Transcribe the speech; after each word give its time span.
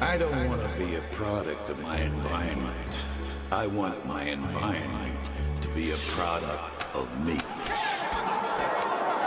I 0.00 0.18
don't 0.18 0.46
want 0.46 0.60
to 0.60 0.68
be 0.78 0.96
a 0.96 1.00
product 1.12 1.70
of 1.70 1.78
my 1.78 1.98
environment. 1.98 2.96
I 3.50 3.66
want 3.66 4.04
my 4.04 4.24
environment 4.24 5.18
to 5.62 5.68
be 5.68 5.90
a 5.90 5.96
product 5.96 6.86
of 6.94 7.26
me. 7.26 7.38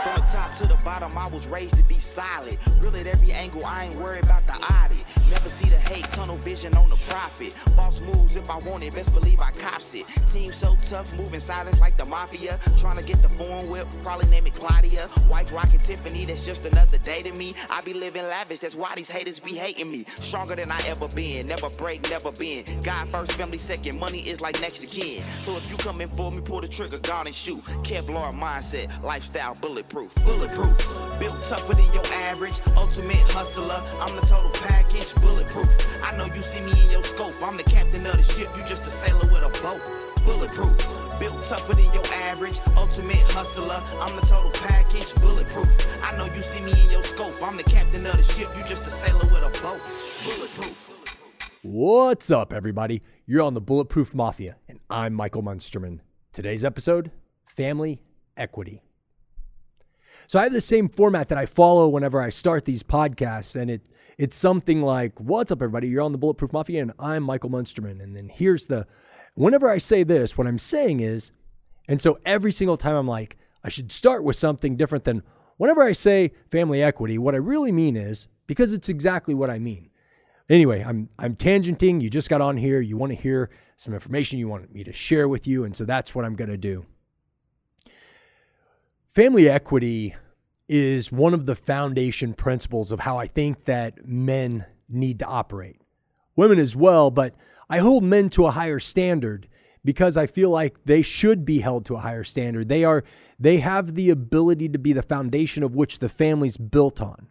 From 0.04 0.14
the 0.14 0.28
top 0.32 0.52
to 0.54 0.68
the 0.68 0.80
bottom, 0.84 1.10
I 1.18 1.28
was 1.30 1.48
raised 1.48 1.76
to 1.76 1.82
be 1.82 1.98
solid. 1.98 2.56
Real 2.80 2.94
at 2.94 3.08
every 3.08 3.32
angle, 3.32 3.66
I 3.66 3.86
ain't 3.86 3.96
worried 3.96 4.22
about 4.22 4.46
the 4.46 4.52
audit. 4.52 5.19
See 5.46 5.68
the 5.68 5.80
hate, 5.92 6.04
tunnel 6.10 6.36
vision 6.36 6.76
on 6.76 6.86
the 6.86 6.94
profit. 7.08 7.52
Boss 7.76 8.02
moves 8.02 8.36
if 8.36 8.48
I 8.48 8.58
want 8.58 8.84
it, 8.84 8.94
best 8.94 9.12
believe 9.12 9.40
I 9.40 9.50
cops 9.50 9.94
it. 9.96 10.06
Team 10.32 10.52
so 10.52 10.76
tough, 10.88 11.16
moving 11.18 11.40
silence 11.40 11.80
like 11.80 11.96
the 11.96 12.04
mafia. 12.04 12.56
Trying 12.78 12.98
to 12.98 13.02
get 13.02 13.20
the 13.20 13.28
foreign 13.28 13.68
whip, 13.68 13.88
probably 14.04 14.28
name 14.28 14.46
it 14.46 14.54
Claudia. 14.54 15.08
Wife 15.28 15.52
rockin' 15.52 15.80
Tiffany, 15.80 16.24
that's 16.24 16.46
just 16.46 16.66
another 16.66 16.98
day 16.98 17.20
to 17.22 17.32
me. 17.32 17.52
I 17.68 17.80
be 17.80 17.94
living 17.94 18.22
lavish, 18.22 18.60
that's 18.60 18.76
why 18.76 18.92
these 18.94 19.10
haters 19.10 19.40
be 19.40 19.54
hating 19.54 19.90
me. 19.90 20.04
Stronger 20.04 20.54
than 20.54 20.70
I 20.70 20.80
ever 20.86 21.08
been, 21.08 21.48
never 21.48 21.68
break, 21.70 22.08
never 22.08 22.30
been. 22.30 22.64
God 22.82 23.08
first, 23.08 23.32
family 23.32 23.58
second, 23.58 23.98
money 23.98 24.20
is 24.20 24.40
like 24.40 24.60
next 24.60 24.78
to 24.78 24.86
kin. 24.86 25.20
So 25.22 25.50
if 25.56 25.68
you 25.68 25.76
come 25.78 26.00
in 26.00 26.10
for 26.10 26.30
me, 26.30 26.42
pull 26.42 26.60
the 26.60 26.68
trigger, 26.68 26.98
guard 26.98 27.26
and 27.26 27.34
shoot. 27.34 27.60
Kevlar 27.82 28.32
mindset, 28.32 29.02
lifestyle 29.02 29.56
bulletproof. 29.56 30.14
Bulletproof, 30.24 30.78
built 31.18 31.42
tougher 31.42 31.74
than 31.74 31.92
your 31.92 32.06
average. 32.30 32.54
Ultimate 32.76 33.24
hustler, 33.32 33.82
I'm 34.00 34.14
the 34.14 34.22
total 34.22 34.50
package 34.62 35.12
I'm 37.42 37.56
the 37.56 37.62
captain 37.62 38.04
of 38.04 38.16
the 38.18 38.22
ship, 38.22 38.48
you 38.54 38.62
just 38.66 38.86
a 38.86 38.90
sailor 38.90 39.20
with 39.32 39.40
a 39.40 39.62
boat. 39.62 39.80
Bulletproof, 40.26 40.76
built 41.18 41.42
tougher 41.42 41.72
than 41.72 41.86
your 41.94 42.04
average. 42.28 42.60
Ultimate 42.76 43.24
hustler, 43.32 43.82
I'm 43.98 44.14
the 44.14 44.22
total 44.26 44.50
package. 44.52 45.14
Bulletproof. 45.22 46.04
I 46.04 46.14
know 46.18 46.26
you 46.26 46.42
see 46.42 46.62
me 46.62 46.72
in 46.72 46.90
your 46.90 47.02
scope. 47.02 47.42
I'm 47.42 47.56
the 47.56 47.62
captain 47.62 48.04
of 48.04 48.14
the 48.18 48.22
ship, 48.22 48.48
you 48.58 48.62
just 48.64 48.86
a 48.86 48.90
sailor 48.90 49.20
with 49.20 49.42
a 49.42 49.62
boat. 49.62 49.80
Bulletproof. 49.80 51.60
What's 51.62 52.30
up, 52.30 52.52
everybody? 52.52 53.02
You're 53.24 53.42
on 53.42 53.54
the 53.54 53.60
Bulletproof 53.62 54.14
Mafia, 54.14 54.56
and 54.68 54.78
I'm 54.90 55.14
Michael 55.14 55.42
Munsterman. 55.42 56.00
Today's 56.34 56.62
episode 56.62 57.10
Family 57.46 58.02
Equity. 58.36 58.82
So 60.26 60.38
I 60.38 60.44
have 60.44 60.52
the 60.52 60.60
same 60.60 60.88
format 60.88 61.28
that 61.28 61.38
I 61.38 61.46
follow 61.46 61.88
whenever 61.88 62.20
I 62.20 62.28
start 62.28 62.66
these 62.66 62.82
podcasts, 62.82 63.58
and 63.58 63.70
it 63.70 63.88
it's 64.18 64.36
something 64.36 64.82
like, 64.82 65.18
"What's 65.20 65.52
up, 65.52 65.58
everybody? 65.58 65.88
You're 65.88 66.02
on 66.02 66.12
the 66.12 66.18
Bulletproof 66.18 66.52
Mafia, 66.52 66.82
and 66.82 66.92
I'm 66.98 67.22
Michael 67.22 67.50
Munsterman." 67.50 68.02
And 68.02 68.16
then 68.16 68.28
here's 68.28 68.66
the, 68.66 68.86
whenever 69.34 69.68
I 69.68 69.78
say 69.78 70.02
this, 70.02 70.36
what 70.36 70.46
I'm 70.46 70.58
saying 70.58 71.00
is, 71.00 71.32
and 71.88 72.00
so 72.00 72.18
every 72.24 72.52
single 72.52 72.76
time 72.76 72.94
I'm 72.94 73.08
like, 73.08 73.36
I 73.64 73.68
should 73.68 73.92
start 73.92 74.24
with 74.24 74.36
something 74.36 74.76
different 74.76 75.04
than 75.04 75.22
whenever 75.56 75.82
I 75.82 75.92
say 75.92 76.32
family 76.50 76.82
equity. 76.82 77.18
What 77.18 77.34
I 77.34 77.38
really 77.38 77.72
mean 77.72 77.96
is 77.96 78.28
because 78.46 78.72
it's 78.72 78.88
exactly 78.88 79.34
what 79.34 79.50
I 79.50 79.58
mean. 79.58 79.90
Anyway, 80.48 80.82
I'm 80.82 81.08
I'm 81.18 81.34
tangenting. 81.34 82.00
You 82.00 82.10
just 82.10 82.28
got 82.28 82.40
on 82.40 82.56
here. 82.56 82.80
You 82.80 82.96
want 82.96 83.12
to 83.12 83.16
hear 83.16 83.50
some 83.76 83.94
information 83.94 84.38
you 84.38 84.48
want 84.48 84.72
me 84.74 84.82
to 84.84 84.92
share 84.92 85.28
with 85.28 85.46
you, 85.46 85.64
and 85.64 85.76
so 85.76 85.84
that's 85.84 86.14
what 86.14 86.24
I'm 86.24 86.34
going 86.34 86.50
to 86.50 86.56
do. 86.56 86.86
Family 89.10 89.48
equity 89.48 90.14
is 90.72 91.10
one 91.10 91.34
of 91.34 91.46
the 91.46 91.56
foundation 91.56 92.32
principles 92.32 92.92
of 92.92 93.00
how 93.00 93.18
I 93.18 93.26
think 93.26 93.64
that 93.64 94.06
men 94.06 94.66
need 94.88 95.18
to 95.18 95.26
operate. 95.26 95.80
Women 96.36 96.60
as 96.60 96.76
well, 96.76 97.10
but 97.10 97.34
I 97.68 97.78
hold 97.78 98.04
men 98.04 98.28
to 98.30 98.46
a 98.46 98.52
higher 98.52 98.78
standard 98.78 99.48
because 99.84 100.16
I 100.16 100.28
feel 100.28 100.48
like 100.48 100.76
they 100.84 101.02
should 101.02 101.44
be 101.44 101.58
held 101.58 101.86
to 101.86 101.96
a 101.96 102.00
higher 102.00 102.22
standard. 102.22 102.68
They 102.68 102.84
are 102.84 103.02
they 103.36 103.58
have 103.58 103.96
the 103.96 104.10
ability 104.10 104.68
to 104.68 104.78
be 104.78 104.92
the 104.92 105.02
foundation 105.02 105.64
of 105.64 105.74
which 105.74 105.98
the 105.98 106.08
family's 106.08 106.56
built 106.56 107.02
on. 107.02 107.26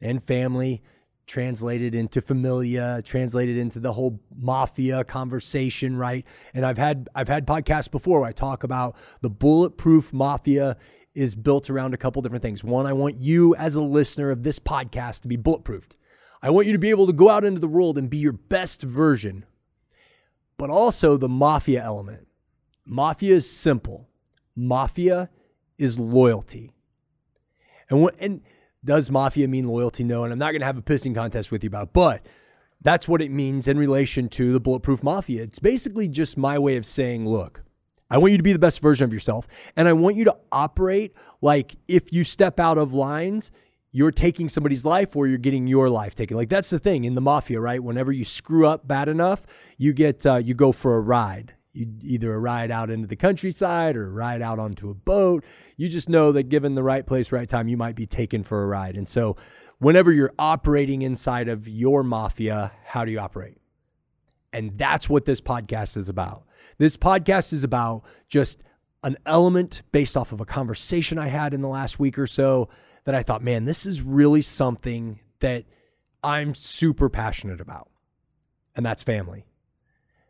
And 0.00 0.22
family 0.22 0.82
translated 1.26 1.94
into 1.94 2.22
familia, 2.22 3.02
translated 3.04 3.58
into 3.58 3.80
the 3.80 3.92
whole 3.92 4.18
mafia 4.34 5.04
conversation, 5.04 5.94
right? 5.94 6.24
And 6.54 6.64
I've 6.64 6.78
had 6.78 7.10
I've 7.14 7.28
had 7.28 7.46
podcasts 7.46 7.90
before 7.90 8.20
where 8.20 8.30
I 8.30 8.32
talk 8.32 8.64
about 8.64 8.96
the 9.20 9.28
bulletproof 9.28 10.14
mafia 10.14 10.78
is 11.18 11.34
built 11.34 11.68
around 11.68 11.94
a 11.94 11.96
couple 11.96 12.22
different 12.22 12.42
things. 12.42 12.62
One, 12.62 12.86
I 12.86 12.92
want 12.92 13.20
you 13.20 13.54
as 13.56 13.74
a 13.74 13.82
listener 13.82 14.30
of 14.30 14.44
this 14.44 14.60
podcast 14.60 15.22
to 15.22 15.28
be 15.28 15.36
bulletproofed. 15.36 15.96
I 16.40 16.50
want 16.50 16.68
you 16.68 16.72
to 16.72 16.78
be 16.78 16.90
able 16.90 17.08
to 17.08 17.12
go 17.12 17.28
out 17.28 17.44
into 17.44 17.58
the 17.58 17.66
world 17.66 17.98
and 17.98 18.08
be 18.08 18.18
your 18.18 18.32
best 18.32 18.82
version. 18.82 19.44
But 20.56 20.70
also 20.70 21.16
the 21.16 21.28
mafia 21.28 21.82
element. 21.82 22.28
Mafia 22.86 23.34
is 23.34 23.50
simple. 23.50 24.08
Mafia 24.54 25.28
is 25.76 25.98
loyalty. 25.98 26.72
And 27.90 28.02
what 28.02 28.14
and 28.20 28.42
does 28.84 29.10
mafia 29.10 29.48
mean 29.48 29.66
loyalty? 29.66 30.04
No, 30.04 30.22
and 30.22 30.32
I'm 30.32 30.38
not 30.38 30.52
going 30.52 30.60
to 30.60 30.66
have 30.66 30.78
a 30.78 30.82
pissing 30.82 31.14
contest 31.14 31.50
with 31.50 31.64
you 31.64 31.68
about, 31.68 31.88
it, 31.88 31.92
but 31.92 32.26
that's 32.80 33.08
what 33.08 33.20
it 33.20 33.32
means 33.32 33.66
in 33.66 33.76
relation 33.76 34.28
to 34.30 34.52
the 34.52 34.60
bulletproof 34.60 35.02
mafia. 35.02 35.42
It's 35.42 35.58
basically 35.58 36.06
just 36.06 36.38
my 36.38 36.58
way 36.60 36.76
of 36.76 36.86
saying, 36.86 37.28
look, 37.28 37.64
I 38.10 38.18
want 38.18 38.32
you 38.32 38.38
to 38.38 38.42
be 38.42 38.52
the 38.52 38.58
best 38.58 38.80
version 38.80 39.04
of 39.04 39.12
yourself. 39.12 39.46
And 39.76 39.88
I 39.88 39.92
want 39.92 40.16
you 40.16 40.24
to 40.24 40.36
operate 40.50 41.14
like 41.40 41.76
if 41.86 42.12
you 42.12 42.24
step 42.24 42.58
out 42.58 42.78
of 42.78 42.94
lines, 42.94 43.52
you're 43.90 44.10
taking 44.10 44.48
somebody's 44.48 44.84
life 44.84 45.16
or 45.16 45.26
you're 45.26 45.38
getting 45.38 45.66
your 45.66 45.88
life 45.88 46.14
taken. 46.14 46.36
Like 46.36 46.48
that's 46.48 46.70
the 46.70 46.78
thing 46.78 47.04
in 47.04 47.14
the 47.14 47.20
mafia, 47.20 47.60
right? 47.60 47.82
Whenever 47.82 48.12
you 48.12 48.24
screw 48.24 48.66
up 48.66 48.86
bad 48.86 49.08
enough, 49.08 49.46
you 49.76 49.92
get 49.92 50.24
uh, 50.26 50.36
you 50.36 50.54
go 50.54 50.72
for 50.72 50.96
a 50.96 51.00
ride. 51.00 51.54
You 51.72 51.86
either 52.00 52.34
a 52.34 52.38
ride 52.38 52.70
out 52.70 52.90
into 52.90 53.06
the 53.06 53.16
countryside 53.16 53.94
or 53.94 54.10
ride 54.10 54.42
out 54.42 54.58
onto 54.58 54.90
a 54.90 54.94
boat. 54.94 55.44
You 55.76 55.88
just 55.88 56.08
know 56.08 56.32
that 56.32 56.44
given 56.44 56.74
the 56.74 56.82
right 56.82 57.06
place, 57.06 57.30
right 57.30 57.48
time, 57.48 57.68
you 57.68 57.76
might 57.76 57.94
be 57.94 58.06
taken 58.06 58.42
for 58.42 58.62
a 58.62 58.66
ride. 58.66 58.96
And 58.96 59.08
so, 59.08 59.36
whenever 59.78 60.10
you're 60.10 60.32
operating 60.38 61.02
inside 61.02 61.48
of 61.48 61.68
your 61.68 62.02
mafia, 62.02 62.72
how 62.84 63.04
do 63.04 63.12
you 63.12 63.20
operate? 63.20 63.58
And 64.52 64.72
that's 64.72 65.08
what 65.08 65.24
this 65.24 65.40
podcast 65.40 65.96
is 65.96 66.08
about. 66.08 66.44
This 66.78 66.96
podcast 66.96 67.52
is 67.52 67.64
about 67.64 68.02
just 68.28 68.62
an 69.04 69.16
element 69.26 69.82
based 69.92 70.16
off 70.16 70.32
of 70.32 70.40
a 70.40 70.44
conversation 70.44 71.18
I 71.18 71.28
had 71.28 71.54
in 71.54 71.60
the 71.60 71.68
last 71.68 71.98
week 71.98 72.18
or 72.18 72.26
so 72.26 72.68
that 73.04 73.14
I 73.14 73.22
thought, 73.22 73.42
man, 73.42 73.64
this 73.64 73.86
is 73.86 74.02
really 74.02 74.42
something 74.42 75.20
that 75.40 75.64
I'm 76.22 76.54
super 76.54 77.08
passionate 77.08 77.60
about. 77.60 77.88
And 78.74 78.84
that's 78.84 79.02
family. 79.02 79.44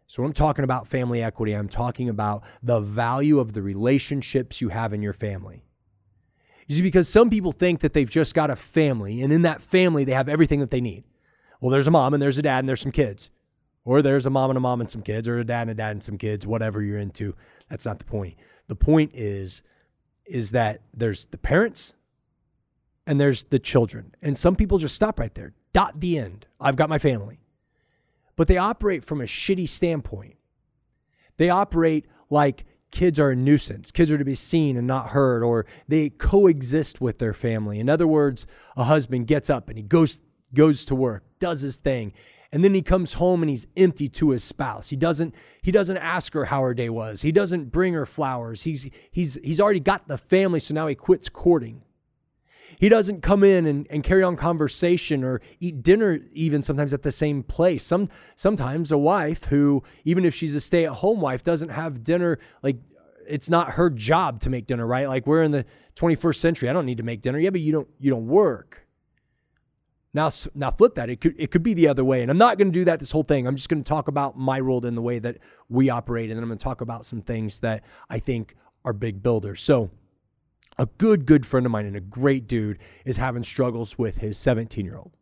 So, 0.06 0.22
when 0.22 0.30
I'm 0.30 0.34
talking 0.34 0.64
about 0.64 0.86
family 0.86 1.22
equity, 1.22 1.52
I'm 1.52 1.68
talking 1.68 2.08
about 2.08 2.42
the 2.62 2.80
value 2.80 3.38
of 3.40 3.52
the 3.52 3.60
relationships 3.60 4.60
you 4.60 4.70
have 4.70 4.94
in 4.94 5.02
your 5.02 5.12
family. 5.12 5.64
You 6.66 6.76
see, 6.76 6.82
because 6.82 7.08
some 7.08 7.28
people 7.28 7.52
think 7.52 7.80
that 7.80 7.92
they've 7.92 8.08
just 8.08 8.34
got 8.34 8.50
a 8.50 8.56
family, 8.56 9.20
and 9.20 9.32
in 9.32 9.42
that 9.42 9.60
family, 9.60 10.04
they 10.04 10.12
have 10.12 10.28
everything 10.28 10.60
that 10.60 10.70
they 10.70 10.80
need. 10.80 11.04
Well, 11.60 11.70
there's 11.70 11.86
a 11.86 11.90
mom, 11.90 12.14
and 12.14 12.22
there's 12.22 12.38
a 12.38 12.42
dad, 12.42 12.60
and 12.60 12.68
there's 12.68 12.80
some 12.80 12.92
kids. 12.92 13.30
Or 13.88 14.02
there's 14.02 14.26
a 14.26 14.30
mom 14.30 14.50
and 14.50 14.58
a 14.58 14.60
mom 14.60 14.82
and 14.82 14.90
some 14.90 15.00
kids, 15.00 15.26
or 15.26 15.38
a 15.38 15.44
dad 15.44 15.62
and 15.62 15.70
a 15.70 15.74
dad 15.74 15.92
and 15.92 16.04
some 16.04 16.18
kids, 16.18 16.46
whatever 16.46 16.82
you're 16.82 16.98
into. 16.98 17.34
That's 17.70 17.86
not 17.86 17.98
the 17.98 18.04
point. 18.04 18.36
The 18.66 18.76
point 18.76 19.12
is, 19.14 19.62
is 20.26 20.50
that 20.50 20.82
there's 20.92 21.24
the 21.24 21.38
parents 21.38 21.94
and 23.06 23.18
there's 23.18 23.44
the 23.44 23.58
children. 23.58 24.14
And 24.20 24.36
some 24.36 24.56
people 24.56 24.76
just 24.76 24.94
stop 24.94 25.18
right 25.18 25.34
there. 25.34 25.54
Dot 25.72 26.00
the 26.00 26.18
end. 26.18 26.46
I've 26.60 26.76
got 26.76 26.90
my 26.90 26.98
family. 26.98 27.40
But 28.36 28.46
they 28.46 28.58
operate 28.58 29.06
from 29.06 29.22
a 29.22 29.24
shitty 29.24 29.70
standpoint. 29.70 30.36
They 31.38 31.48
operate 31.48 32.04
like 32.28 32.66
kids 32.90 33.18
are 33.18 33.30
a 33.30 33.36
nuisance. 33.36 33.90
Kids 33.90 34.12
are 34.12 34.18
to 34.18 34.24
be 34.24 34.34
seen 34.34 34.76
and 34.76 34.86
not 34.86 35.08
heard, 35.08 35.42
or 35.42 35.64
they 35.88 36.10
coexist 36.10 37.00
with 37.00 37.20
their 37.20 37.32
family. 37.32 37.80
In 37.80 37.88
other 37.88 38.06
words, 38.06 38.46
a 38.76 38.84
husband 38.84 39.28
gets 39.28 39.48
up 39.48 39.70
and 39.70 39.78
he 39.78 39.82
goes 39.82 40.20
goes 40.52 40.84
to 40.86 40.94
work, 40.94 41.24
does 41.38 41.62
his 41.62 41.78
thing, 41.78 42.12
and 42.52 42.64
then 42.64 42.74
he 42.74 42.82
comes 42.82 43.14
home 43.14 43.42
and 43.42 43.50
he's 43.50 43.66
empty 43.76 44.08
to 44.08 44.30
his 44.30 44.42
spouse. 44.42 44.88
He 44.88 44.96
doesn't 44.96 45.34
he 45.62 45.70
doesn't 45.70 45.98
ask 45.98 46.32
her 46.34 46.46
how 46.46 46.62
her 46.62 46.74
day 46.74 46.88
was. 46.88 47.22
He 47.22 47.32
doesn't 47.32 47.70
bring 47.70 47.94
her 47.94 48.06
flowers. 48.06 48.62
He's 48.62 48.88
he's 49.10 49.38
he's 49.44 49.60
already 49.60 49.80
got 49.80 50.08
the 50.08 50.18
family, 50.18 50.60
so 50.60 50.74
now 50.74 50.86
he 50.86 50.94
quits 50.94 51.28
courting. 51.28 51.82
He 52.78 52.88
doesn't 52.88 53.22
come 53.22 53.42
in 53.42 53.66
and, 53.66 53.86
and 53.90 54.04
carry 54.04 54.22
on 54.22 54.36
conversation 54.36 55.24
or 55.24 55.40
eat 55.58 55.82
dinner 55.82 56.20
even 56.32 56.62
sometimes 56.62 56.94
at 56.94 57.02
the 57.02 57.12
same 57.12 57.42
place. 57.42 57.84
Some 57.84 58.08
sometimes 58.36 58.92
a 58.92 58.98
wife 58.98 59.44
who, 59.44 59.82
even 60.04 60.24
if 60.24 60.34
she's 60.34 60.54
a 60.54 60.60
stay-at-home 60.60 61.20
wife, 61.20 61.42
doesn't 61.42 61.70
have 61.70 62.04
dinner 62.04 62.38
like 62.62 62.76
it's 63.28 63.50
not 63.50 63.72
her 63.72 63.90
job 63.90 64.40
to 64.40 64.50
make 64.50 64.66
dinner, 64.66 64.86
right? 64.86 65.06
Like 65.06 65.26
we're 65.26 65.42
in 65.42 65.50
the 65.50 65.66
21st 65.96 66.36
century. 66.36 66.68
I 66.70 66.72
don't 66.72 66.86
need 66.86 66.96
to 66.96 67.02
make 67.02 67.20
dinner. 67.20 67.38
Yeah, 67.38 67.50
but 67.50 67.60
you 67.60 67.72
don't 67.72 67.88
you 67.98 68.10
don't 68.10 68.26
work. 68.26 68.87
Now, 70.14 70.30
now 70.54 70.70
flip 70.70 70.94
that. 70.94 71.10
It 71.10 71.20
could 71.20 71.38
it 71.38 71.50
could 71.50 71.62
be 71.62 71.74
the 71.74 71.88
other 71.88 72.04
way, 72.04 72.22
and 72.22 72.30
I'm 72.30 72.38
not 72.38 72.56
going 72.56 72.68
to 72.68 72.78
do 72.78 72.84
that 72.86 72.98
this 72.98 73.10
whole 73.10 73.22
thing. 73.22 73.46
I'm 73.46 73.56
just 73.56 73.68
going 73.68 73.82
to 73.82 73.88
talk 73.88 74.08
about 74.08 74.38
my 74.38 74.58
role 74.58 74.84
in 74.86 74.94
the 74.94 75.02
way 75.02 75.18
that 75.18 75.38
we 75.68 75.90
operate, 75.90 76.30
and 76.30 76.36
then 76.36 76.42
I'm 76.42 76.48
going 76.48 76.58
to 76.58 76.64
talk 76.64 76.80
about 76.80 77.04
some 77.04 77.20
things 77.20 77.60
that 77.60 77.84
I 78.08 78.18
think 78.18 78.56
are 78.84 78.94
big 78.94 79.22
builders. 79.22 79.60
So, 79.60 79.90
a 80.78 80.86
good 80.86 81.26
good 81.26 81.44
friend 81.44 81.66
of 81.66 81.72
mine 81.72 81.84
and 81.84 81.96
a 81.96 82.00
great 82.00 82.46
dude 82.46 82.78
is 83.04 83.18
having 83.18 83.42
struggles 83.42 83.98
with 83.98 84.18
his 84.18 84.38
17 84.38 84.84
year 84.84 84.96
old, 84.96 85.14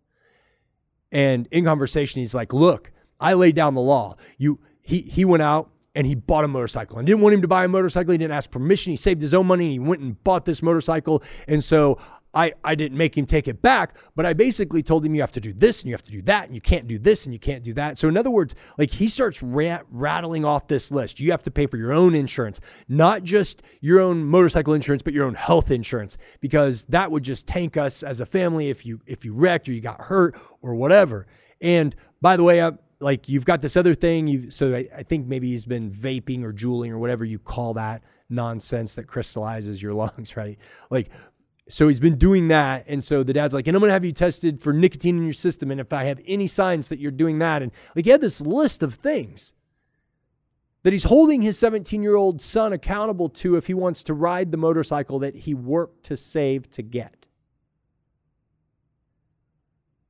and 1.10 1.48
in 1.50 1.64
conversation, 1.64 2.20
he's 2.20 2.34
like, 2.34 2.52
"Look, 2.52 2.92
I 3.18 3.34
laid 3.34 3.56
down 3.56 3.74
the 3.74 3.80
law. 3.80 4.14
You 4.38 4.60
he 4.82 5.00
he 5.02 5.24
went 5.24 5.42
out." 5.42 5.70
And 5.96 6.06
he 6.06 6.14
bought 6.14 6.44
a 6.44 6.48
motorcycle 6.48 6.98
and 6.98 7.06
didn't 7.06 7.22
want 7.22 7.32
him 7.32 7.40
to 7.40 7.48
buy 7.48 7.64
a 7.64 7.68
motorcycle. 7.68 8.12
He 8.12 8.18
didn't 8.18 8.34
ask 8.34 8.50
permission. 8.50 8.90
He 8.90 8.98
saved 8.98 9.22
his 9.22 9.32
own 9.32 9.46
money 9.46 9.64
and 9.64 9.72
he 9.72 9.78
went 9.78 10.02
and 10.02 10.22
bought 10.24 10.44
this 10.44 10.62
motorcycle. 10.62 11.22
And 11.48 11.64
so 11.64 11.96
I, 12.36 12.52
I 12.62 12.74
didn't 12.74 12.98
make 12.98 13.16
him 13.16 13.24
take 13.24 13.48
it 13.48 13.62
back, 13.62 13.94
but 14.14 14.26
I 14.26 14.34
basically 14.34 14.82
told 14.82 15.06
him 15.06 15.14
you 15.14 15.22
have 15.22 15.32
to 15.32 15.40
do 15.40 15.54
this 15.54 15.80
and 15.80 15.88
you 15.88 15.94
have 15.94 16.02
to 16.02 16.10
do 16.10 16.20
that 16.22 16.44
and 16.44 16.54
you 16.54 16.60
can't 16.60 16.86
do 16.86 16.98
this 16.98 17.24
and 17.24 17.32
you 17.32 17.38
can't 17.38 17.64
do 17.64 17.72
that. 17.72 17.96
So, 17.96 18.08
in 18.08 18.16
other 18.18 18.30
words, 18.30 18.54
like 18.76 18.90
he 18.90 19.08
starts 19.08 19.42
rat- 19.42 19.86
rattling 19.90 20.44
off 20.44 20.68
this 20.68 20.92
list. 20.92 21.18
You 21.18 21.30
have 21.30 21.42
to 21.44 21.50
pay 21.50 21.66
for 21.66 21.78
your 21.78 21.94
own 21.94 22.14
insurance, 22.14 22.60
not 22.88 23.22
just 23.22 23.62
your 23.80 24.00
own 24.00 24.22
motorcycle 24.22 24.74
insurance, 24.74 25.02
but 25.02 25.14
your 25.14 25.24
own 25.24 25.34
health 25.34 25.70
insurance, 25.70 26.18
because 26.42 26.84
that 26.84 27.10
would 27.10 27.22
just 27.22 27.46
tank 27.48 27.78
us 27.78 28.02
as 28.02 28.20
a 28.20 28.26
family 28.26 28.68
if 28.68 28.84
you 28.84 29.00
if 29.06 29.24
you 29.24 29.32
wrecked 29.32 29.66
or 29.70 29.72
you 29.72 29.80
got 29.80 30.02
hurt 30.02 30.38
or 30.60 30.74
whatever. 30.74 31.26
And 31.62 31.96
by 32.20 32.36
the 32.36 32.42
way, 32.42 32.62
I, 32.62 32.72
like 33.00 33.30
you've 33.30 33.46
got 33.46 33.62
this 33.62 33.78
other 33.78 33.94
thing. 33.94 34.26
You 34.26 34.50
so 34.50 34.74
I, 34.74 34.86
I 34.94 35.02
think 35.04 35.26
maybe 35.26 35.48
he's 35.48 35.64
been 35.64 35.90
vaping 35.90 36.42
or 36.42 36.52
juuling 36.52 36.90
or 36.90 36.98
whatever 36.98 37.24
you 37.24 37.38
call 37.38 37.72
that 37.74 38.02
nonsense 38.28 38.94
that 38.96 39.04
crystallizes 39.04 39.82
your 39.82 39.94
lungs, 40.04 40.36
right? 40.36 40.58
Like 40.90 41.08
so 41.68 41.88
he's 41.88 42.00
been 42.00 42.16
doing 42.16 42.48
that. 42.48 42.84
And 42.86 43.02
so 43.02 43.22
the 43.22 43.32
dad's 43.32 43.52
like, 43.52 43.66
and 43.66 43.76
I'm 43.76 43.80
going 43.80 43.88
to 43.88 43.94
have 43.94 44.04
you 44.04 44.12
tested 44.12 44.62
for 44.62 44.72
nicotine 44.72 45.16
in 45.16 45.24
your 45.24 45.32
system. 45.32 45.70
And 45.70 45.80
if 45.80 45.92
I 45.92 46.04
have 46.04 46.20
any 46.26 46.46
signs 46.46 46.88
that 46.88 46.98
you're 46.98 47.10
doing 47.10 47.38
that, 47.40 47.62
and 47.62 47.72
like 47.94 48.04
he 48.04 48.10
had 48.10 48.20
this 48.20 48.40
list 48.40 48.82
of 48.82 48.94
things 48.94 49.52
that 50.84 50.92
he's 50.92 51.04
holding 51.04 51.42
his 51.42 51.58
17 51.58 52.02
year 52.02 52.14
old 52.14 52.40
son 52.40 52.72
accountable 52.72 53.28
to 53.28 53.56
if 53.56 53.66
he 53.66 53.74
wants 53.74 54.04
to 54.04 54.14
ride 54.14 54.52
the 54.52 54.56
motorcycle 54.56 55.18
that 55.18 55.34
he 55.34 55.54
worked 55.54 56.04
to 56.04 56.16
save 56.16 56.70
to 56.70 56.82
get. 56.82 57.26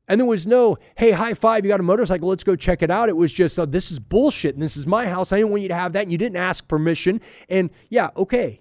And 0.08 0.20
there 0.20 0.26
was 0.26 0.46
no, 0.46 0.76
hey, 0.96 1.12
high 1.12 1.34
five, 1.34 1.64
you 1.64 1.70
got 1.70 1.80
a 1.80 1.82
motorcycle, 1.82 2.28
let's 2.28 2.44
go 2.44 2.54
check 2.54 2.82
it 2.82 2.90
out. 2.90 3.08
It 3.08 3.16
was 3.16 3.32
just, 3.32 3.58
oh, 3.58 3.66
this 3.66 3.90
is 3.90 3.98
bullshit 3.98 4.54
and 4.54 4.62
this 4.62 4.76
is 4.76 4.86
my 4.86 5.06
house. 5.08 5.32
I 5.32 5.38
didn't 5.38 5.50
want 5.50 5.62
you 5.62 5.68
to 5.68 5.74
have 5.74 5.94
that. 5.94 6.02
And 6.02 6.12
you 6.12 6.18
didn't 6.18 6.36
ask 6.36 6.68
permission. 6.68 7.20
And 7.48 7.70
yeah, 7.88 8.10
okay. 8.16 8.60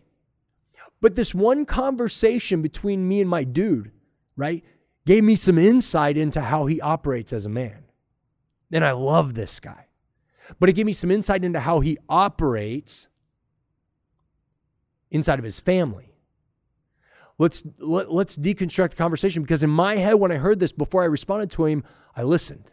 But 1.05 1.13
this 1.13 1.35
one 1.35 1.67
conversation 1.67 2.63
between 2.63 3.07
me 3.07 3.21
and 3.21 3.29
my 3.29 3.43
dude, 3.43 3.91
right, 4.35 4.63
gave 5.05 5.23
me 5.23 5.35
some 5.35 5.59
insight 5.59 6.17
into 6.17 6.41
how 6.41 6.65
he 6.65 6.81
operates 6.81 7.31
as 7.31 7.45
a 7.45 7.49
man. 7.49 7.83
And 8.71 8.83
I 8.83 8.93
love 8.93 9.35
this 9.35 9.59
guy. 9.59 9.85
But 10.59 10.69
it 10.69 10.73
gave 10.73 10.87
me 10.87 10.93
some 10.93 11.11
insight 11.11 11.43
into 11.43 11.59
how 11.59 11.81
he 11.81 11.99
operates 12.09 13.07
inside 15.11 15.37
of 15.37 15.45
his 15.45 15.59
family. 15.59 16.15
Let's 17.37 17.63
let, 17.77 18.07
us 18.07 18.11
let 18.11 18.29
us 18.29 18.37
deconstruct 18.37 18.89
the 18.89 18.95
conversation 18.95 19.43
because 19.43 19.61
in 19.61 19.69
my 19.69 19.97
head 19.97 20.15
when 20.15 20.31
I 20.31 20.37
heard 20.37 20.59
this 20.59 20.71
before 20.71 21.03
I 21.03 21.05
responded 21.05 21.51
to 21.51 21.65
him, 21.65 21.83
I 22.15 22.23
listened. 22.23 22.71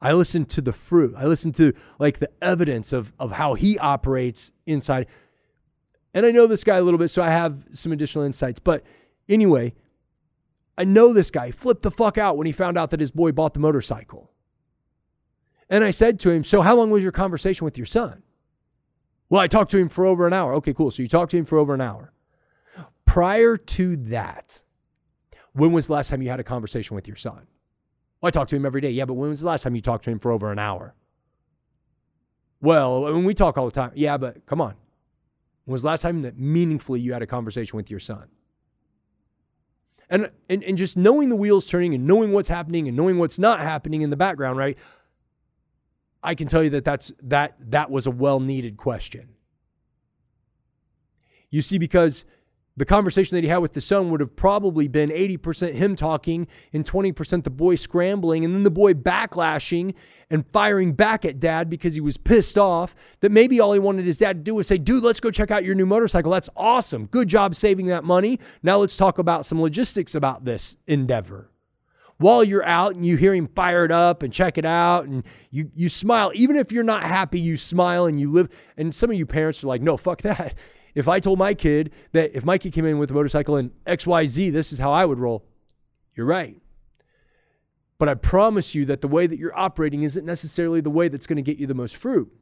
I 0.00 0.14
listened 0.14 0.48
to 0.48 0.62
the 0.62 0.72
fruit. 0.72 1.14
I 1.16 1.26
listened 1.26 1.54
to 1.54 1.74
like 2.00 2.18
the 2.18 2.30
evidence 2.42 2.92
of 2.92 3.12
of 3.20 3.30
how 3.30 3.54
he 3.54 3.78
operates 3.78 4.50
inside 4.66 5.06
and 6.14 6.26
I 6.26 6.30
know 6.30 6.46
this 6.46 6.64
guy 6.64 6.76
a 6.76 6.82
little 6.82 6.98
bit, 6.98 7.08
so 7.08 7.22
I 7.22 7.30
have 7.30 7.66
some 7.70 7.92
additional 7.92 8.24
insights. 8.24 8.60
But 8.60 8.84
anyway, 9.28 9.74
I 10.76 10.84
know 10.84 11.12
this 11.12 11.30
guy 11.30 11.50
flipped 11.50 11.82
the 11.82 11.90
fuck 11.90 12.18
out 12.18 12.36
when 12.36 12.46
he 12.46 12.52
found 12.52 12.76
out 12.76 12.90
that 12.90 13.00
his 13.00 13.10
boy 13.10 13.32
bought 13.32 13.54
the 13.54 13.60
motorcycle. 13.60 14.30
And 15.70 15.84
I 15.84 15.90
said 15.90 16.18
to 16.20 16.30
him, 16.30 16.44
So, 16.44 16.60
how 16.60 16.76
long 16.76 16.90
was 16.90 17.02
your 17.02 17.12
conversation 17.12 17.64
with 17.64 17.78
your 17.78 17.86
son? 17.86 18.22
Well, 19.30 19.40
I 19.40 19.46
talked 19.46 19.70
to 19.70 19.78
him 19.78 19.88
for 19.88 20.04
over 20.04 20.26
an 20.26 20.34
hour. 20.34 20.54
Okay, 20.54 20.74
cool. 20.74 20.90
So, 20.90 21.02
you 21.02 21.08
talked 21.08 21.30
to 21.30 21.38
him 21.38 21.46
for 21.46 21.58
over 21.58 21.72
an 21.72 21.80
hour. 21.80 22.12
Prior 23.06 23.56
to 23.56 23.96
that, 23.96 24.62
when 25.52 25.72
was 25.72 25.86
the 25.86 25.94
last 25.94 26.10
time 26.10 26.22
you 26.22 26.28
had 26.28 26.40
a 26.40 26.44
conversation 26.44 26.94
with 26.94 27.06
your 27.08 27.16
son? 27.16 27.46
Well, 28.20 28.28
I 28.28 28.30
talk 28.30 28.48
to 28.48 28.56
him 28.56 28.66
every 28.66 28.80
day. 28.80 28.90
Yeah, 28.90 29.06
but 29.06 29.14
when 29.14 29.30
was 29.30 29.40
the 29.40 29.48
last 29.48 29.62
time 29.62 29.74
you 29.74 29.80
talked 29.80 30.04
to 30.04 30.10
him 30.10 30.18
for 30.18 30.30
over 30.30 30.52
an 30.52 30.58
hour? 30.58 30.94
Well, 32.60 33.02
when 33.02 33.24
we 33.24 33.34
talk 33.34 33.58
all 33.58 33.64
the 33.64 33.72
time. 33.72 33.92
Yeah, 33.94 34.16
but 34.16 34.46
come 34.46 34.60
on. 34.60 34.76
When 35.64 35.72
was 35.72 35.82
the 35.82 35.88
last 35.88 36.02
time 36.02 36.22
that 36.22 36.38
meaningfully 36.38 37.00
you 37.00 37.12
had 37.12 37.22
a 37.22 37.26
conversation 37.26 37.76
with 37.76 37.90
your 37.90 38.00
son? 38.00 38.28
And, 40.10 40.30
and, 40.48 40.62
and 40.64 40.76
just 40.76 40.96
knowing 40.96 41.28
the 41.28 41.36
wheels 41.36 41.66
turning 41.66 41.94
and 41.94 42.06
knowing 42.06 42.32
what's 42.32 42.48
happening 42.48 42.86
and 42.86 42.96
knowing 42.96 43.18
what's 43.18 43.38
not 43.38 43.60
happening 43.60 44.02
in 44.02 44.10
the 44.10 44.16
background, 44.16 44.58
right? 44.58 44.76
I 46.22 46.34
can 46.34 46.48
tell 46.48 46.62
you 46.62 46.70
that 46.70 46.84
that's, 46.84 47.12
that, 47.22 47.56
that 47.70 47.90
was 47.90 48.06
a 48.06 48.10
well 48.10 48.38
needed 48.38 48.76
question. 48.76 49.30
You 51.50 51.62
see, 51.62 51.78
because 51.78 52.24
the 52.76 52.84
conversation 52.84 53.34
that 53.34 53.44
he 53.44 53.48
had 53.48 53.58
with 53.58 53.74
the 53.74 53.80
son 53.80 54.10
would 54.10 54.20
have 54.20 54.34
probably 54.34 54.88
been 54.88 55.10
80% 55.10 55.74
him 55.74 55.94
talking 55.94 56.46
and 56.72 56.84
20% 56.84 57.44
the 57.44 57.50
boy 57.50 57.74
scrambling 57.74 58.44
and 58.44 58.54
then 58.54 58.62
the 58.62 58.70
boy 58.70 58.94
backlashing 58.94 59.94
and 60.30 60.46
firing 60.46 60.92
back 60.92 61.24
at 61.24 61.38
dad 61.38 61.68
because 61.68 61.94
he 61.94 62.00
was 62.00 62.16
pissed 62.16 62.56
off 62.56 62.94
that 63.20 63.30
maybe 63.30 63.60
all 63.60 63.74
he 63.74 63.78
wanted 63.78 64.06
his 64.06 64.18
dad 64.18 64.38
to 64.38 64.42
do 64.42 64.54
was 64.54 64.66
say, 64.66 64.78
dude, 64.78 65.04
let's 65.04 65.20
go 65.20 65.30
check 65.30 65.50
out 65.50 65.64
your 65.64 65.74
new 65.74 65.84
motorcycle. 65.84 66.32
That's 66.32 66.48
awesome. 66.56 67.06
Good 67.06 67.28
job 67.28 67.54
saving 67.54 67.86
that 67.86 68.04
money. 68.04 68.38
Now 68.62 68.78
let's 68.78 68.96
talk 68.96 69.18
about 69.18 69.44
some 69.44 69.60
logistics 69.60 70.14
about 70.14 70.44
this 70.44 70.78
endeavor. 70.86 71.50
While 72.16 72.44
you're 72.44 72.64
out 72.64 72.94
and 72.94 73.04
you 73.04 73.16
hear 73.16 73.34
him 73.34 73.48
fired 73.48 73.90
up 73.90 74.22
and 74.22 74.32
check 74.32 74.56
it 74.56 74.64
out 74.64 75.06
and 75.06 75.24
you, 75.50 75.70
you 75.74 75.88
smile, 75.88 76.30
even 76.34 76.56
if 76.56 76.70
you're 76.70 76.84
not 76.84 77.02
happy, 77.02 77.40
you 77.40 77.56
smile 77.56 78.06
and 78.06 78.18
you 78.18 78.30
live. 78.30 78.48
And 78.76 78.94
some 78.94 79.10
of 79.10 79.16
you 79.16 79.26
parents 79.26 79.62
are 79.62 79.66
like, 79.66 79.82
no, 79.82 79.96
fuck 79.96 80.22
that 80.22 80.54
if 80.94 81.08
I 81.08 81.20
told 81.20 81.38
my 81.38 81.54
kid 81.54 81.92
that 82.12 82.36
if 82.36 82.44
my 82.44 82.58
kid 82.58 82.72
came 82.72 82.84
in 82.84 82.98
with 82.98 83.10
a 83.10 83.14
motorcycle 83.14 83.56
and 83.56 83.70
XYZ, 83.86 84.52
this 84.52 84.72
is 84.72 84.78
how 84.78 84.92
I 84.92 85.04
would 85.04 85.18
roll, 85.18 85.44
you're 86.14 86.26
right. 86.26 86.60
But 87.98 88.08
I 88.08 88.14
promise 88.14 88.74
you 88.74 88.84
that 88.86 89.00
the 89.00 89.08
way 89.08 89.26
that 89.26 89.38
you're 89.38 89.56
operating 89.56 90.02
isn't 90.02 90.26
necessarily 90.26 90.80
the 90.80 90.90
way 90.90 91.08
that's 91.08 91.26
going 91.26 91.36
to 91.36 91.42
get 91.42 91.58
you 91.58 91.66
the 91.66 91.74
most 91.74 91.96
fruit. 91.96 92.32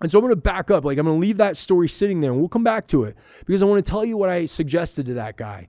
And 0.00 0.10
so 0.10 0.18
I'm 0.18 0.24
going 0.24 0.34
to 0.34 0.40
back 0.40 0.70
up. 0.70 0.84
Like, 0.84 0.98
I'm 0.98 1.06
going 1.06 1.16
to 1.16 1.20
leave 1.20 1.38
that 1.38 1.56
story 1.56 1.88
sitting 1.88 2.20
there 2.20 2.30
and 2.30 2.40
we'll 2.40 2.48
come 2.48 2.64
back 2.64 2.86
to 2.88 3.04
it 3.04 3.16
because 3.46 3.62
I 3.62 3.66
want 3.66 3.84
to 3.84 3.90
tell 3.90 4.04
you 4.04 4.16
what 4.16 4.28
I 4.28 4.46
suggested 4.46 5.06
to 5.06 5.14
that 5.14 5.36
guy. 5.36 5.68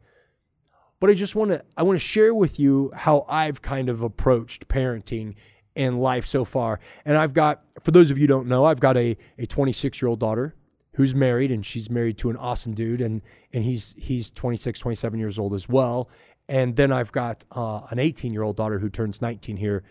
But 1.00 1.10
I 1.10 1.14
just 1.14 1.36
want 1.36 1.52
to 1.52 1.64
I 1.78 1.84
want 1.84 1.96
to 1.96 2.06
share 2.06 2.34
with 2.34 2.60
you 2.60 2.92
how 2.96 3.26
I've 3.28 3.62
kind 3.62 3.90
of 3.90 4.02
approached 4.02 4.68
parenting 4.68 5.36
and 5.76 6.00
life 6.00 6.26
so 6.26 6.46
far. 6.46 6.80
And 7.04 7.18
I've 7.18 7.34
got 7.34 7.64
for 7.82 7.92
those 7.92 8.12
of 8.12 8.18
you 8.18 8.28
don't 8.28 8.48
know, 8.48 8.66
I've 8.66 8.80
got 8.80 8.96
a 8.96 9.18
a 9.38 9.46
26-year-old 9.46 10.20
daughter 10.20 10.56
who's 10.96 11.16
married 11.16 11.52
and 11.52 11.66
she's 11.66 11.90
married 11.90 12.18
to 12.18 12.30
an 12.30 12.38
awesome 12.38 12.74
dude 12.74 13.02
and 13.02 13.22
and 13.54 13.64
he's 13.64 13.96
he's 13.98 14.32
26 14.32 14.80
27 14.80 15.20
years 15.20 15.40
old 15.40 15.54
as 15.54 15.70
well. 15.70 16.10
And 16.48 16.76
then 16.76 16.92
i've 16.92 17.12
got 17.12 17.46
uh, 17.52 17.82
an 17.90 18.00
18 18.00 18.34
year 18.34 18.44
old 18.44 18.58
daughter 18.58 18.80
who 18.80 18.90
turns 18.90 19.22
19 19.22 19.58
here 19.58 19.84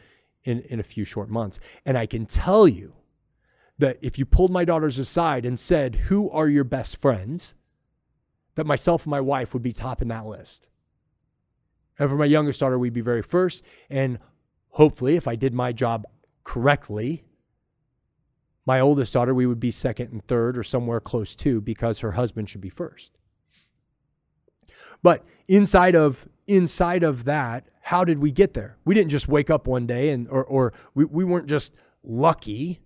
in 0.45 0.61
in 0.63 0.81
a 0.81 0.85
few 0.85 1.05
short 1.05 1.29
months. 1.29 1.61
And 1.85 1.97
i 1.97 2.07
can 2.07 2.27
tell 2.27 2.69
you 2.69 2.95
that 3.79 3.99
if 4.01 4.19
you 4.19 4.25
pulled 4.25 4.51
my 4.51 4.65
daughters 4.65 4.99
aside 4.99 5.45
and 5.45 5.59
said 5.59 5.95
who 6.09 6.31
are 6.31 6.49
your 6.49 6.65
best 6.65 7.01
friends? 7.01 7.55
that 8.55 8.67
myself 8.67 9.05
and 9.05 9.11
my 9.11 9.21
wife 9.21 9.53
would 9.53 9.63
be 9.63 9.73
top 9.73 10.01
in 10.01 10.09
that 10.09 10.27
list. 10.27 10.69
And 11.99 12.11
for 12.11 12.17
my 12.17 12.25
youngest 12.25 12.61
daughter 12.61 12.79
we'd 12.79 12.93
be 12.93 13.01
very 13.01 13.23
first. 13.23 13.65
And 13.91 14.19
hopefully 14.71 15.15
if 15.15 15.29
i 15.29 15.37
did 15.37 15.55
my 15.55 15.73
job 15.73 16.05
correctly 16.43 17.25
my 18.67 18.81
oldest 18.81 19.13
daughter, 19.13 19.35
we 19.35 19.47
would 19.47 19.61
be 19.61 19.71
second 19.71 20.13
and 20.13 20.27
third 20.27 20.57
or 20.57 20.63
somewhere 20.63 21.01
close 21.01 21.37
to 21.37 21.61
because 21.61 22.01
her 22.01 22.13
husband 22.13 22.49
should 22.49 22.61
be 22.61 22.71
first. 22.71 23.19
But 25.03 25.25
inside 25.49 25.95
of 25.95 26.29
inside 26.47 27.03
of 27.03 27.25
that, 27.25 27.69
how 27.83 28.05
did 28.05 28.19
we 28.19 28.33
get 28.33 28.55
there? 28.55 28.79
We 28.85 28.95
didn't 28.95 29.11
just 29.11 29.29
wake 29.29 29.51
up 29.51 29.67
one 29.67 29.87
day 29.87 30.11
and 30.11 30.29
or 30.29 30.45
or 30.45 30.73
we, 30.95 31.05
we 31.05 31.25
weren't 31.25 31.49
just 31.49 31.75
lucky 32.03 32.81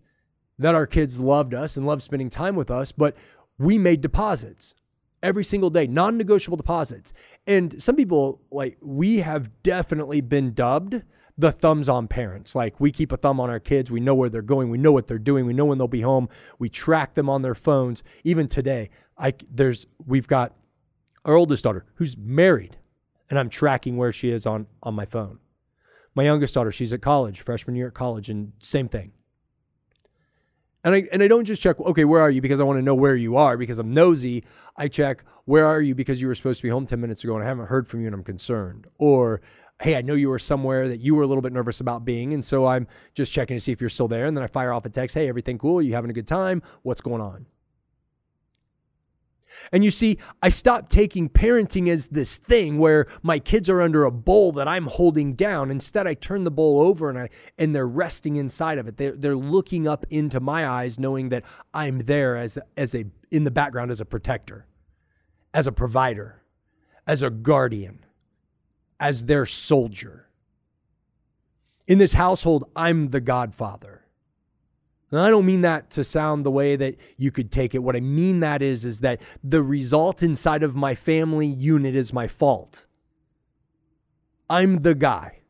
that 0.58 0.74
our 0.74 0.86
kids 0.86 1.20
loved 1.20 1.54
us 1.54 1.76
and 1.76 1.86
loved 1.86 2.02
spending 2.02 2.28
time 2.30 2.56
with 2.56 2.70
us, 2.70 2.90
but 2.90 3.16
we 3.58 3.78
made 3.78 4.00
deposits 4.00 4.74
every 5.22 5.44
single 5.44 5.70
day, 5.70 5.86
non-negotiable 5.86 6.56
deposits. 6.56 7.12
And 7.46 7.80
some 7.80 7.94
people 7.94 8.40
like 8.50 8.76
we 8.80 9.18
have 9.18 9.62
definitely 9.62 10.20
been 10.20 10.52
dubbed 10.54 11.04
the 11.38 11.52
thumbs 11.52 11.88
on 11.88 12.08
parents. 12.08 12.54
Like 12.54 12.78
we 12.80 12.90
keep 12.90 13.12
a 13.12 13.16
thumb 13.16 13.38
on 13.40 13.48
our 13.48 13.60
kids. 13.60 13.90
We 13.90 14.00
know 14.00 14.14
where 14.14 14.28
they're 14.28 14.42
going. 14.42 14.68
We 14.68 14.76
know 14.76 14.92
what 14.92 15.06
they're 15.06 15.18
doing. 15.18 15.46
We 15.46 15.52
know 15.54 15.64
when 15.64 15.78
they'll 15.78 15.86
be 15.86 16.00
home. 16.00 16.28
We 16.58 16.68
track 16.68 17.14
them 17.14 17.30
on 17.30 17.42
their 17.42 17.54
phones. 17.54 18.02
Even 18.24 18.48
today, 18.48 18.90
I 19.16 19.34
there's 19.48 19.86
we've 20.04 20.26
got 20.26 20.54
our 21.24 21.36
oldest 21.36 21.64
daughter 21.64 21.86
who's 21.94 22.16
married, 22.16 22.76
and 23.30 23.38
I'm 23.38 23.48
tracking 23.48 23.96
where 23.96 24.12
she 24.12 24.30
is 24.30 24.44
on 24.44 24.66
on 24.82 24.94
my 24.94 25.06
phone. 25.06 25.38
My 26.14 26.24
youngest 26.24 26.54
daughter, 26.54 26.72
she's 26.72 26.92
at 26.92 27.00
college, 27.00 27.40
freshman 27.40 27.76
year 27.76 27.86
at 27.86 27.94
college, 27.94 28.28
and 28.28 28.52
same 28.58 28.88
thing. 28.88 29.12
And 30.82 30.94
I 30.94 31.04
and 31.12 31.22
I 31.22 31.28
don't 31.28 31.44
just 31.44 31.62
check, 31.62 31.78
okay, 31.78 32.04
where 32.04 32.20
are 32.20 32.30
you? 32.30 32.40
Because 32.40 32.60
I 32.60 32.64
want 32.64 32.78
to 32.78 32.82
know 32.82 32.94
where 32.94 33.14
you 33.14 33.36
are 33.36 33.56
because 33.56 33.78
I'm 33.78 33.94
nosy. 33.94 34.44
I 34.76 34.88
check, 34.88 35.22
where 35.44 35.66
are 35.66 35.80
you? 35.80 35.94
Because 35.94 36.20
you 36.20 36.28
were 36.28 36.34
supposed 36.34 36.60
to 36.60 36.66
be 36.66 36.70
home 36.70 36.86
10 36.86 37.00
minutes 37.00 37.24
ago 37.24 37.34
and 37.34 37.44
I 37.44 37.46
haven't 37.46 37.66
heard 37.66 37.88
from 37.88 38.00
you 38.00 38.06
and 38.06 38.14
I'm 38.14 38.24
concerned. 38.24 38.86
Or 38.96 39.40
hey, 39.80 39.96
I 39.96 40.02
know 40.02 40.14
you 40.14 40.28
were 40.28 40.38
somewhere 40.38 40.88
that 40.88 40.98
you 40.98 41.14
were 41.14 41.22
a 41.22 41.26
little 41.26 41.42
bit 41.42 41.52
nervous 41.52 41.80
about 41.80 42.04
being. 42.04 42.34
And 42.34 42.44
so 42.44 42.66
I'm 42.66 42.86
just 43.14 43.32
checking 43.32 43.56
to 43.56 43.60
see 43.60 43.72
if 43.72 43.80
you're 43.80 43.90
still 43.90 44.08
there. 44.08 44.26
And 44.26 44.36
then 44.36 44.42
I 44.42 44.48
fire 44.48 44.72
off 44.72 44.84
a 44.84 44.88
text, 44.88 45.14
hey, 45.14 45.28
everything 45.28 45.58
cool? 45.58 45.80
You 45.80 45.94
having 45.94 46.10
a 46.10 46.14
good 46.14 46.26
time? 46.26 46.62
What's 46.82 47.00
going 47.00 47.20
on? 47.20 47.46
And 49.72 49.84
you 49.84 49.90
see, 49.90 50.18
I 50.42 50.50
stopped 50.50 50.90
taking 50.90 51.28
parenting 51.28 51.88
as 51.88 52.08
this 52.08 52.36
thing 52.36 52.78
where 52.78 53.06
my 53.22 53.38
kids 53.38 53.68
are 53.70 53.80
under 53.80 54.04
a 54.04 54.10
bowl 54.10 54.52
that 54.52 54.68
I'm 54.68 54.86
holding 54.86 55.34
down. 55.34 55.70
Instead, 55.70 56.06
I 56.06 56.14
turn 56.14 56.44
the 56.44 56.50
bowl 56.50 56.80
over 56.80 57.08
and 57.08 57.18
I 57.18 57.28
and 57.56 57.74
they're 57.74 57.88
resting 57.88 58.36
inside 58.36 58.78
of 58.78 58.86
it. 58.86 58.98
They're, 58.98 59.12
they're 59.12 59.36
looking 59.36 59.86
up 59.86 60.04
into 60.10 60.38
my 60.38 60.68
eyes, 60.68 60.98
knowing 60.98 61.30
that 61.30 61.44
I'm 61.72 62.00
there 62.00 62.36
as 62.36 62.58
as 62.76 62.94
a 62.94 63.06
in 63.30 63.44
the 63.44 63.50
background 63.50 63.90
as 63.90 64.02
a 64.02 64.04
protector, 64.04 64.66
as 65.54 65.66
a 65.66 65.72
provider, 65.72 66.42
as 67.06 67.22
a 67.22 67.30
guardian 67.30 68.04
as 69.00 69.24
their 69.24 69.46
soldier. 69.46 70.26
In 71.86 71.98
this 71.98 72.12
household, 72.12 72.64
I'm 72.76 73.08
the 73.08 73.20
godfather. 73.20 74.04
And 75.10 75.20
I 75.20 75.30
don't 75.30 75.46
mean 75.46 75.62
that 75.62 75.90
to 75.92 76.04
sound 76.04 76.44
the 76.44 76.50
way 76.50 76.76
that 76.76 76.96
you 77.16 77.30
could 77.30 77.50
take 77.50 77.74
it. 77.74 77.78
What 77.78 77.96
I 77.96 78.00
mean 78.00 78.40
that 78.40 78.60
is 78.60 78.84
is 78.84 79.00
that 79.00 79.22
the 79.42 79.62
result 79.62 80.22
inside 80.22 80.62
of 80.62 80.76
my 80.76 80.94
family 80.94 81.46
unit 81.46 81.96
is 81.96 82.12
my 82.12 82.28
fault. 82.28 82.84
I'm 84.50 84.82
the 84.82 84.94
guy. 84.94 85.40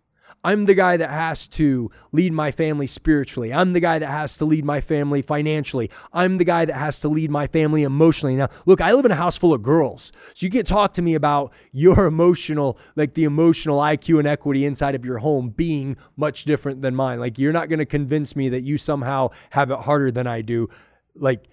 I'm 0.44 0.66
the 0.66 0.74
guy 0.74 0.96
that 0.96 1.10
has 1.10 1.48
to 1.48 1.90
lead 2.12 2.32
my 2.32 2.52
family 2.52 2.86
spiritually. 2.86 3.52
I'm 3.52 3.72
the 3.72 3.80
guy 3.80 3.98
that 3.98 4.08
has 4.08 4.38
to 4.38 4.44
lead 4.44 4.64
my 4.64 4.80
family 4.80 5.20
financially. 5.20 5.90
I'm 6.12 6.38
the 6.38 6.44
guy 6.44 6.64
that 6.64 6.74
has 6.74 7.00
to 7.00 7.08
lead 7.08 7.30
my 7.30 7.48
family 7.48 7.82
emotionally. 7.82 8.36
Now, 8.36 8.48
look, 8.64 8.80
I 8.80 8.92
live 8.92 9.04
in 9.04 9.10
a 9.10 9.16
house 9.16 9.36
full 9.36 9.52
of 9.52 9.62
girls. 9.62 10.12
So 10.34 10.46
you 10.46 10.50
can't 10.50 10.66
talk 10.66 10.92
to 10.94 11.02
me 11.02 11.14
about 11.14 11.52
your 11.72 12.06
emotional, 12.06 12.78
like 12.94 13.14
the 13.14 13.24
emotional 13.24 13.80
IQ 13.80 14.20
and 14.20 14.28
equity 14.28 14.64
inside 14.64 14.94
of 14.94 15.04
your 15.04 15.18
home 15.18 15.50
being 15.50 15.96
much 16.16 16.44
different 16.44 16.82
than 16.82 16.94
mine. 16.94 17.18
Like 17.18 17.38
you're 17.38 17.52
not 17.52 17.68
going 17.68 17.80
to 17.80 17.86
convince 17.86 18.36
me 18.36 18.48
that 18.48 18.62
you 18.62 18.78
somehow 18.78 19.30
have 19.50 19.70
it 19.70 19.80
harder 19.80 20.12
than 20.12 20.26
I 20.26 20.42
do. 20.42 20.68
Like 21.16 21.48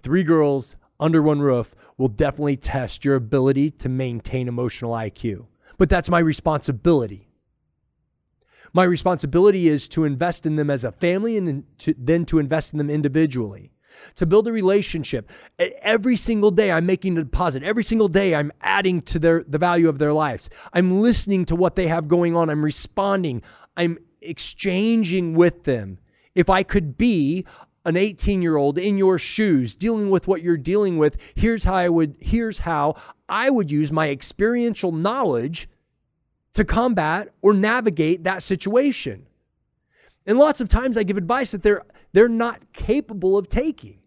three 0.00 0.22
girls 0.22 0.76
under 1.00 1.22
one 1.22 1.40
roof 1.40 1.74
will 1.96 2.08
definitely 2.08 2.56
test 2.56 3.04
your 3.04 3.16
ability 3.16 3.70
to 3.70 3.88
maintain 3.88 4.48
emotional 4.48 4.92
IQ. 4.92 5.46
But 5.76 5.88
that's 5.88 6.10
my 6.10 6.18
responsibility. 6.18 7.27
My 8.72 8.84
responsibility 8.84 9.68
is 9.68 9.88
to 9.88 10.04
invest 10.04 10.46
in 10.46 10.56
them 10.56 10.70
as 10.70 10.84
a 10.84 10.92
family 10.92 11.36
and 11.36 11.64
to, 11.78 11.94
then 11.96 12.24
to 12.26 12.38
invest 12.38 12.72
in 12.72 12.78
them 12.78 12.90
individually. 12.90 13.72
To 14.16 14.26
build 14.26 14.46
a 14.46 14.52
relationship. 14.52 15.28
Every 15.82 16.16
single 16.16 16.52
day 16.52 16.70
I'm 16.70 16.86
making 16.86 17.18
a 17.18 17.24
deposit. 17.24 17.62
Every 17.64 17.82
single 17.82 18.08
day 18.08 18.34
I'm 18.34 18.52
adding 18.60 19.02
to 19.02 19.18
their 19.18 19.42
the 19.42 19.58
value 19.58 19.88
of 19.88 19.98
their 19.98 20.12
lives. 20.12 20.48
I'm 20.72 21.00
listening 21.00 21.44
to 21.46 21.56
what 21.56 21.74
they 21.74 21.88
have 21.88 22.06
going 22.06 22.36
on. 22.36 22.48
I'm 22.48 22.64
responding. 22.64 23.42
I'm 23.76 23.98
exchanging 24.20 25.34
with 25.34 25.64
them. 25.64 25.98
If 26.34 26.48
I 26.48 26.62
could 26.62 26.96
be 26.96 27.44
an 27.84 27.96
18 27.96 28.42
year 28.42 28.56
old 28.56 28.78
in 28.78 28.98
your 28.98 29.18
shoes 29.18 29.74
dealing 29.74 30.10
with 30.10 30.28
what 30.28 30.42
you're 30.42 30.58
dealing 30.58 30.98
with 30.98 31.16
here's 31.34 31.64
how 31.64 31.74
i 31.74 31.88
would 31.88 32.16
here's 32.20 32.58
how 32.58 32.94
i 33.30 33.48
would 33.48 33.70
use 33.70 33.90
my 33.90 34.10
experiential 34.10 34.92
knowledge 34.92 35.68
to 36.54 36.64
combat 36.64 37.28
or 37.42 37.52
navigate 37.54 38.24
that 38.24 38.42
situation. 38.42 39.26
And 40.26 40.38
lots 40.38 40.60
of 40.60 40.68
times 40.68 40.96
I 40.96 41.02
give 41.04 41.16
advice 41.16 41.52
that 41.52 41.62
they're 41.62 41.82
they're 42.12 42.28
not 42.28 42.72
capable 42.72 43.36
of 43.36 43.48
taking. 43.48 44.00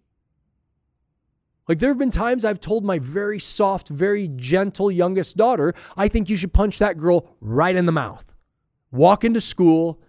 Like 1.67 1.79
there 1.79 1.89
have 1.89 1.97
been 1.97 2.11
times 2.11 2.43
I've 2.43 2.59
told 2.59 2.83
my 2.83 2.99
very 2.99 3.39
soft, 3.39 3.89
very 3.89 4.27
gentle 4.27 4.91
youngest 4.91 5.37
daughter, 5.37 5.73
I 5.95 6.07
think 6.07 6.29
you 6.29 6.35
should 6.35 6.53
punch 6.53 6.79
that 6.79 6.97
girl 6.97 7.35
right 7.39 7.75
in 7.75 7.85
the 7.85 7.91
mouth. 7.91 8.25
Walk 8.91 9.23
into 9.23 9.39
school, 9.39 10.01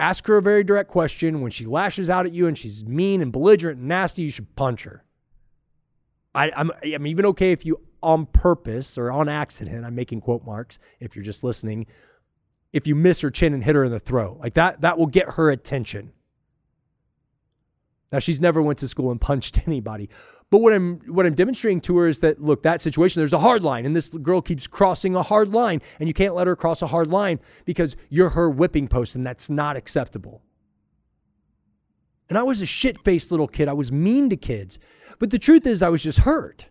ask 0.00 0.26
her 0.26 0.38
a 0.38 0.42
very 0.42 0.64
direct 0.64 0.90
question. 0.90 1.40
When 1.40 1.50
she 1.50 1.66
lashes 1.66 2.10
out 2.10 2.26
at 2.26 2.32
you 2.32 2.46
and 2.46 2.58
she's 2.58 2.84
mean 2.84 3.22
and 3.22 3.30
belligerent 3.30 3.78
and 3.78 3.88
nasty, 3.88 4.22
you 4.22 4.30
should 4.30 4.56
punch 4.56 4.84
her. 4.84 5.04
I, 6.34 6.50
I'm, 6.56 6.70
I'm 6.82 7.06
even 7.06 7.26
okay 7.26 7.52
if 7.52 7.64
you 7.64 7.80
on 8.02 8.26
purpose 8.26 8.96
or 8.98 9.10
on 9.10 9.28
accident, 9.28 9.84
I'm 9.84 9.94
making 9.94 10.20
quote 10.20 10.44
marks 10.44 10.78
if 11.00 11.16
you're 11.16 11.24
just 11.24 11.44
listening, 11.44 11.86
if 12.72 12.86
you 12.86 12.94
miss 12.94 13.20
her 13.20 13.30
chin 13.30 13.54
and 13.54 13.64
hit 13.64 13.74
her 13.74 13.84
in 13.84 13.92
the 13.92 14.00
throat. 14.00 14.38
Like 14.40 14.54
that, 14.54 14.80
that 14.82 14.98
will 14.98 15.06
get 15.06 15.30
her 15.30 15.50
attention. 15.50 16.12
Now 18.10 18.18
she's 18.18 18.40
never 18.40 18.62
went 18.62 18.78
to 18.80 18.88
school 18.88 19.10
and 19.10 19.20
punched 19.20 19.60
anybody. 19.66 20.08
But 20.50 20.62
what 20.62 20.72
I'm 20.72 21.00
what 21.00 21.26
I'm 21.26 21.34
demonstrating 21.34 21.80
to 21.82 21.98
her 21.98 22.08
is 22.08 22.20
that 22.20 22.40
look, 22.40 22.62
that 22.62 22.80
situation, 22.80 23.20
there's 23.20 23.34
a 23.34 23.38
hard 23.38 23.62
line, 23.62 23.84
and 23.84 23.94
this 23.94 24.08
girl 24.08 24.40
keeps 24.40 24.66
crossing 24.66 25.14
a 25.14 25.22
hard 25.22 25.48
line, 25.48 25.82
and 26.00 26.08
you 26.08 26.14
can't 26.14 26.34
let 26.34 26.46
her 26.46 26.56
cross 26.56 26.80
a 26.80 26.86
hard 26.86 27.08
line 27.08 27.38
because 27.66 27.96
you're 28.08 28.30
her 28.30 28.48
whipping 28.48 28.88
post, 28.88 29.14
and 29.14 29.26
that's 29.26 29.50
not 29.50 29.76
acceptable. 29.76 30.42
And 32.30 32.38
I 32.38 32.42
was 32.42 32.62
a 32.62 32.66
shit 32.66 32.98
faced 32.98 33.30
little 33.30 33.48
kid. 33.48 33.68
I 33.68 33.72
was 33.72 33.90
mean 33.92 34.30
to 34.30 34.36
kids. 34.36 34.78
But 35.18 35.30
the 35.30 35.38
truth 35.38 35.66
is, 35.66 35.82
I 35.82 35.88
was 35.88 36.02
just 36.02 36.20
hurt. 36.20 36.68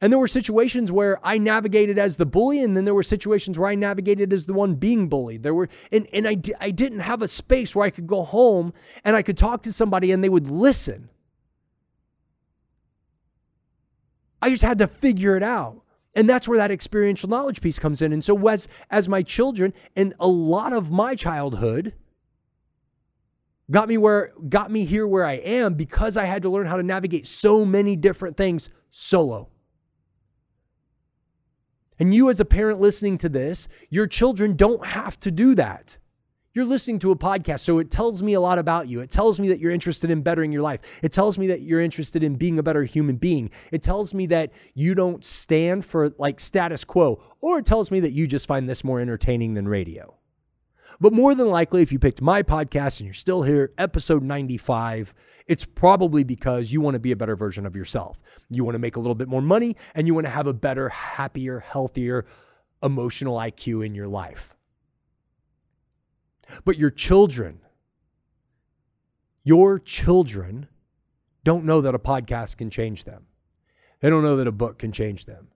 And 0.00 0.12
there 0.12 0.18
were 0.18 0.28
situations 0.28 0.92
where 0.92 1.18
I 1.24 1.38
navigated 1.38 1.98
as 1.98 2.16
the 2.16 2.26
bully, 2.26 2.62
and 2.62 2.76
then 2.76 2.84
there 2.84 2.94
were 2.94 3.02
situations 3.02 3.58
where 3.58 3.68
I 3.68 3.74
navigated 3.74 4.32
as 4.32 4.46
the 4.46 4.52
one 4.52 4.76
being 4.76 5.08
bullied. 5.08 5.42
There 5.42 5.54
were, 5.54 5.68
and, 5.90 6.06
and 6.12 6.28
I, 6.28 6.36
I 6.60 6.70
didn't 6.70 7.00
have 7.00 7.20
a 7.20 7.28
space 7.28 7.74
where 7.74 7.84
I 7.84 7.90
could 7.90 8.06
go 8.06 8.22
home 8.22 8.72
and 9.04 9.16
I 9.16 9.22
could 9.22 9.36
talk 9.36 9.62
to 9.62 9.72
somebody 9.72 10.12
and 10.12 10.22
they 10.22 10.28
would 10.28 10.46
listen. 10.46 11.10
I 14.40 14.50
just 14.50 14.62
had 14.62 14.78
to 14.78 14.86
figure 14.86 15.36
it 15.36 15.42
out. 15.42 15.82
And 16.14 16.28
that's 16.28 16.48
where 16.48 16.58
that 16.58 16.70
experiential 16.70 17.28
knowledge 17.28 17.60
piece 17.60 17.78
comes 17.78 18.02
in. 18.02 18.12
And 18.12 18.24
so 18.24 18.48
as 18.48 18.66
as 18.90 19.08
my 19.08 19.22
children 19.22 19.72
and 19.94 20.14
a 20.18 20.26
lot 20.26 20.72
of 20.72 20.90
my 20.90 21.14
childhood 21.14 21.94
got 23.70 23.88
me 23.88 23.98
where 23.98 24.32
got 24.48 24.70
me 24.70 24.84
here 24.84 25.06
where 25.06 25.24
I 25.24 25.34
am 25.34 25.74
because 25.74 26.16
I 26.16 26.24
had 26.24 26.42
to 26.42 26.48
learn 26.48 26.66
how 26.66 26.76
to 26.76 26.82
navigate 26.82 27.26
so 27.26 27.64
many 27.64 27.94
different 27.94 28.36
things 28.36 28.68
solo. 28.90 29.50
And 31.98 32.14
you, 32.14 32.30
as 32.30 32.40
a 32.40 32.44
parent 32.44 32.80
listening 32.80 33.18
to 33.18 33.28
this, 33.28 33.68
your 33.90 34.06
children 34.06 34.54
don't 34.56 34.86
have 34.86 35.18
to 35.20 35.30
do 35.30 35.54
that. 35.56 35.98
You're 36.54 36.64
listening 36.64 36.98
to 37.00 37.12
a 37.12 37.16
podcast, 37.16 37.60
so 37.60 37.78
it 37.78 37.90
tells 37.90 38.22
me 38.22 38.32
a 38.32 38.40
lot 38.40 38.58
about 38.58 38.88
you. 38.88 39.00
It 39.00 39.10
tells 39.10 39.38
me 39.38 39.48
that 39.48 39.60
you're 39.60 39.70
interested 39.70 40.10
in 40.10 40.22
bettering 40.22 40.50
your 40.50 40.62
life. 40.62 40.80
It 41.02 41.12
tells 41.12 41.38
me 41.38 41.46
that 41.48 41.60
you're 41.60 41.80
interested 41.80 42.22
in 42.22 42.36
being 42.36 42.58
a 42.58 42.62
better 42.62 42.84
human 42.84 43.16
being. 43.16 43.50
It 43.70 43.82
tells 43.82 44.14
me 44.14 44.26
that 44.26 44.52
you 44.74 44.94
don't 44.94 45.24
stand 45.24 45.84
for 45.84 46.10
like 46.18 46.40
status 46.40 46.84
quo, 46.84 47.22
or 47.40 47.58
it 47.58 47.66
tells 47.66 47.90
me 47.90 48.00
that 48.00 48.12
you 48.12 48.26
just 48.26 48.48
find 48.48 48.68
this 48.68 48.82
more 48.82 48.98
entertaining 48.98 49.54
than 49.54 49.68
radio. 49.68 50.16
But 51.00 51.12
more 51.12 51.34
than 51.34 51.48
likely, 51.48 51.82
if 51.82 51.92
you 51.92 51.98
picked 51.98 52.20
my 52.20 52.42
podcast 52.42 52.98
and 52.98 53.06
you're 53.06 53.14
still 53.14 53.42
here, 53.42 53.72
episode 53.78 54.24
95, 54.24 55.14
it's 55.46 55.64
probably 55.64 56.24
because 56.24 56.72
you 56.72 56.80
want 56.80 56.94
to 56.94 57.00
be 57.00 57.12
a 57.12 57.16
better 57.16 57.36
version 57.36 57.66
of 57.66 57.76
yourself. 57.76 58.20
You 58.50 58.64
want 58.64 58.74
to 58.74 58.80
make 58.80 58.96
a 58.96 59.00
little 59.00 59.14
bit 59.14 59.28
more 59.28 59.42
money 59.42 59.76
and 59.94 60.08
you 60.08 60.14
want 60.14 60.26
to 60.26 60.32
have 60.32 60.48
a 60.48 60.52
better, 60.52 60.88
happier, 60.88 61.60
healthier 61.60 62.26
emotional 62.82 63.36
IQ 63.36 63.86
in 63.86 63.94
your 63.94 64.08
life. 64.08 64.56
But 66.64 66.78
your 66.78 66.90
children, 66.90 67.60
your 69.44 69.78
children 69.78 70.68
don't 71.44 71.64
know 71.64 71.80
that 71.80 71.94
a 71.94 71.98
podcast 71.98 72.56
can 72.56 72.70
change 72.70 73.04
them. 73.04 73.26
They 74.00 74.10
don't 74.10 74.22
know 74.22 74.36
that 74.36 74.46
a 74.46 74.52
book 74.52 74.78
can 74.78 74.92
change 74.92 75.26
them. 75.26 75.48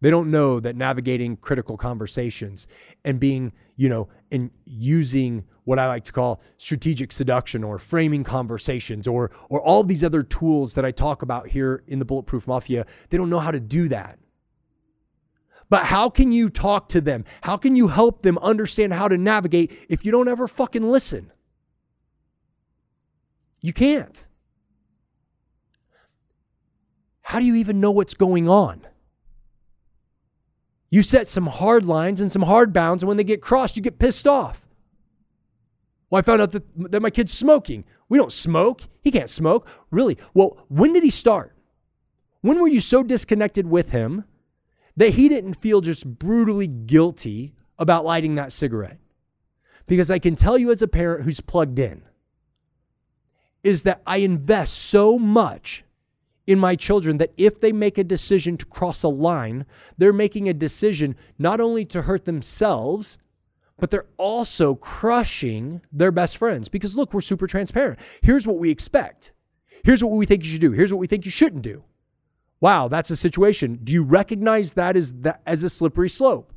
They 0.00 0.10
don't 0.10 0.30
know 0.30 0.60
that 0.60 0.76
navigating 0.76 1.36
critical 1.36 1.76
conversations 1.76 2.68
and 3.04 3.18
being, 3.18 3.52
you 3.76 3.88
know, 3.88 4.08
and 4.30 4.50
using 4.64 5.44
what 5.64 5.78
I 5.78 5.88
like 5.88 6.04
to 6.04 6.12
call 6.12 6.40
strategic 6.56 7.10
seduction 7.10 7.64
or 7.64 7.78
framing 7.78 8.22
conversations 8.22 9.08
or 9.08 9.30
or 9.48 9.60
all 9.60 9.82
these 9.82 10.04
other 10.04 10.22
tools 10.22 10.74
that 10.74 10.84
I 10.84 10.92
talk 10.92 11.22
about 11.22 11.48
here 11.48 11.82
in 11.86 11.98
the 11.98 12.04
Bulletproof 12.04 12.46
Mafia, 12.46 12.86
they 13.10 13.16
don't 13.16 13.30
know 13.30 13.40
how 13.40 13.50
to 13.50 13.60
do 13.60 13.88
that. 13.88 14.18
But 15.70 15.84
how 15.84 16.08
can 16.08 16.32
you 16.32 16.48
talk 16.48 16.88
to 16.90 17.00
them? 17.00 17.24
How 17.42 17.56
can 17.56 17.76
you 17.76 17.88
help 17.88 18.22
them 18.22 18.38
understand 18.38 18.94
how 18.94 19.08
to 19.08 19.18
navigate 19.18 19.86
if 19.90 20.04
you 20.04 20.12
don't 20.12 20.28
ever 20.28 20.48
fucking 20.48 20.88
listen? 20.88 21.32
You 23.60 23.72
can't. 23.72 24.26
How 27.20 27.38
do 27.40 27.44
you 27.44 27.56
even 27.56 27.80
know 27.80 27.90
what's 27.90 28.14
going 28.14 28.48
on? 28.48 28.87
You 30.90 31.02
set 31.02 31.28
some 31.28 31.46
hard 31.46 31.84
lines 31.84 32.20
and 32.20 32.32
some 32.32 32.42
hard 32.42 32.72
bounds, 32.72 33.02
and 33.02 33.08
when 33.08 33.16
they 33.16 33.24
get 33.24 33.42
crossed, 33.42 33.76
you 33.76 33.82
get 33.82 33.98
pissed 33.98 34.26
off. 34.26 34.66
Well, 36.10 36.18
I 36.18 36.22
found 36.22 36.40
out 36.40 36.52
that, 36.52 36.64
that 36.90 37.02
my 37.02 37.10
kid's 37.10 37.32
smoking. 37.32 37.84
We 38.08 38.16
don't 38.16 38.32
smoke. 38.32 38.82
He 39.02 39.10
can't 39.10 39.28
smoke. 39.28 39.68
Really? 39.90 40.16
Well, 40.32 40.64
when 40.68 40.94
did 40.94 41.02
he 41.02 41.10
start? 41.10 41.54
When 42.40 42.60
were 42.60 42.68
you 42.68 42.80
so 42.80 43.02
disconnected 43.02 43.66
with 43.66 43.90
him 43.90 44.24
that 44.96 45.14
he 45.14 45.28
didn't 45.28 45.54
feel 45.54 45.80
just 45.80 46.06
brutally 46.18 46.66
guilty 46.66 47.52
about 47.78 48.06
lighting 48.06 48.36
that 48.36 48.52
cigarette? 48.52 48.98
Because 49.86 50.10
I 50.10 50.18
can 50.18 50.36
tell 50.36 50.56
you 50.56 50.70
as 50.70 50.80
a 50.80 50.88
parent 50.88 51.24
who's 51.24 51.40
plugged 51.40 51.78
in, 51.78 52.02
is 53.62 53.82
that 53.82 54.00
I 54.06 54.18
invest 54.18 54.74
so 54.74 55.18
much 55.18 55.84
in 56.48 56.58
my 56.58 56.74
children 56.74 57.18
that 57.18 57.34
if 57.36 57.60
they 57.60 57.72
make 57.72 57.98
a 57.98 58.02
decision 58.02 58.56
to 58.56 58.64
cross 58.64 59.02
a 59.02 59.08
line, 59.08 59.66
they're 59.98 60.14
making 60.14 60.48
a 60.48 60.54
decision 60.54 61.14
not 61.38 61.60
only 61.60 61.84
to 61.84 62.02
hurt 62.02 62.24
themselves, 62.24 63.18
but 63.78 63.90
they're 63.90 64.06
also 64.16 64.74
crushing 64.74 65.82
their 65.92 66.10
best 66.10 66.38
friends. 66.38 66.70
Because 66.70 66.96
look, 66.96 67.12
we're 67.12 67.20
super 67.20 67.46
transparent. 67.46 67.98
Here's 68.22 68.46
what 68.46 68.56
we 68.56 68.70
expect. 68.70 69.32
Here's 69.84 70.02
what 70.02 70.14
we 70.14 70.24
think 70.24 70.42
you 70.42 70.50
should 70.50 70.62
do. 70.62 70.72
Here's 70.72 70.90
what 70.90 70.98
we 70.98 71.06
think 71.06 71.26
you 71.26 71.30
shouldn't 71.30 71.62
do. 71.62 71.84
Wow, 72.62 72.88
that's 72.88 73.10
a 73.10 73.16
situation. 73.16 73.80
Do 73.84 73.92
you 73.92 74.02
recognize 74.02 74.72
that 74.72 74.96
as 74.96 75.12
that 75.20 75.42
as 75.46 75.62
a 75.62 75.68
slippery 75.68 76.08
slope? 76.08 76.54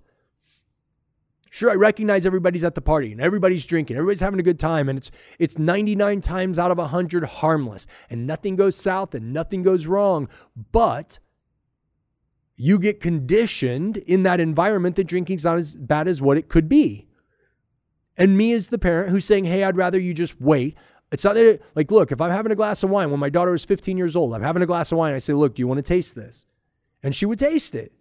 Sure, 1.53 1.69
I 1.69 1.75
recognize 1.75 2.25
everybody's 2.25 2.63
at 2.63 2.75
the 2.75 2.81
party 2.81 3.11
and 3.11 3.19
everybody's 3.19 3.65
drinking, 3.65 3.97
everybody's 3.97 4.21
having 4.21 4.39
a 4.39 4.43
good 4.43 4.57
time, 4.57 4.87
and 4.87 4.97
it's 4.97 5.11
it's 5.37 5.59
99 5.59 6.21
times 6.21 6.57
out 6.57 6.71
of 6.71 6.77
100 6.77 7.25
harmless, 7.25 7.87
and 8.09 8.25
nothing 8.25 8.55
goes 8.55 8.77
south 8.77 9.13
and 9.13 9.33
nothing 9.33 9.61
goes 9.61 9.85
wrong. 9.85 10.29
But 10.71 11.19
you 12.55 12.79
get 12.79 13.01
conditioned 13.01 13.97
in 13.97 14.23
that 14.23 14.39
environment 14.39 14.95
that 14.95 15.07
drinking's 15.07 15.43
not 15.43 15.57
as 15.57 15.75
bad 15.75 16.07
as 16.07 16.21
what 16.21 16.37
it 16.37 16.47
could 16.47 16.69
be. 16.69 17.09
And 18.15 18.37
me 18.37 18.53
as 18.53 18.69
the 18.69 18.79
parent 18.79 19.09
who's 19.09 19.25
saying, 19.25 19.43
hey, 19.43 19.65
I'd 19.65 19.75
rather 19.75 19.99
you 19.99 20.13
just 20.13 20.39
wait. 20.39 20.77
It's 21.11 21.25
not 21.25 21.35
that, 21.35 21.45
it, 21.45 21.61
like, 21.75 21.91
look, 21.91 22.13
if 22.13 22.21
I'm 22.21 22.31
having 22.31 22.53
a 22.53 22.55
glass 22.55 22.81
of 22.81 22.89
wine 22.89 23.11
when 23.11 23.19
my 23.19 23.29
daughter 23.29 23.51
was 23.51 23.65
15 23.65 23.97
years 23.97 24.15
old, 24.15 24.33
I'm 24.33 24.41
having 24.41 24.63
a 24.63 24.65
glass 24.65 24.93
of 24.93 24.97
wine. 24.97 25.13
I 25.13 25.17
say, 25.17 25.33
look, 25.33 25.55
do 25.55 25.61
you 25.61 25.67
want 25.67 25.79
to 25.79 25.81
taste 25.81 26.15
this? 26.15 26.45
And 27.03 27.13
she 27.13 27.25
would 27.25 27.39
taste 27.39 27.75
it. 27.75 27.91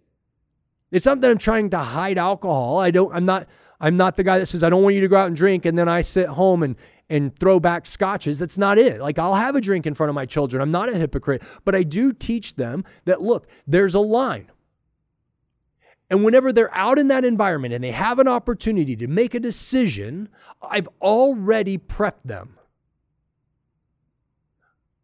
It's 0.91 1.05
not 1.05 1.21
that 1.21 1.31
I'm 1.31 1.37
trying 1.37 1.69
to 1.71 1.79
hide 1.79 2.17
alcohol. 2.17 2.79
I 2.79 2.91
don't, 2.91 3.13
I'm 3.13 3.25
not, 3.25 3.47
I'm 3.79 3.97
not 3.97 4.17
the 4.17 4.23
guy 4.23 4.39
that 4.39 4.45
says, 4.45 4.61
I 4.63 4.69
don't 4.69 4.83
want 4.83 4.95
you 4.95 5.01
to 5.01 5.07
go 5.07 5.17
out 5.17 5.27
and 5.27 5.35
drink. 5.35 5.65
And 5.65 5.77
then 5.77 5.87
I 5.87 6.01
sit 6.01 6.27
home 6.27 6.63
and, 6.63 6.75
and 7.09 7.37
throw 7.37 7.59
back 7.59 7.85
scotches. 7.85 8.39
That's 8.39 8.57
not 8.57 8.77
it. 8.77 9.01
Like 9.01 9.17
I'll 9.17 9.35
have 9.35 9.55
a 9.55 9.61
drink 9.61 9.85
in 9.85 9.93
front 9.93 10.09
of 10.09 10.15
my 10.15 10.25
children. 10.25 10.61
I'm 10.61 10.71
not 10.71 10.89
a 10.89 10.95
hypocrite, 10.95 11.43
but 11.65 11.75
I 11.75 11.83
do 11.83 12.11
teach 12.13 12.55
them 12.55 12.83
that 13.05 13.21
look, 13.21 13.47
there's 13.65 13.95
a 13.95 13.99
line. 13.99 14.51
And 16.09 16.25
whenever 16.25 16.51
they're 16.51 16.75
out 16.75 16.99
in 16.99 17.07
that 17.07 17.23
environment 17.23 17.73
and 17.73 17.81
they 17.81 17.91
have 17.91 18.19
an 18.19 18.27
opportunity 18.27 18.97
to 18.97 19.07
make 19.07 19.33
a 19.33 19.39
decision, 19.39 20.27
I've 20.61 20.89
already 21.01 21.77
prepped 21.77 22.23
them. 22.25 22.57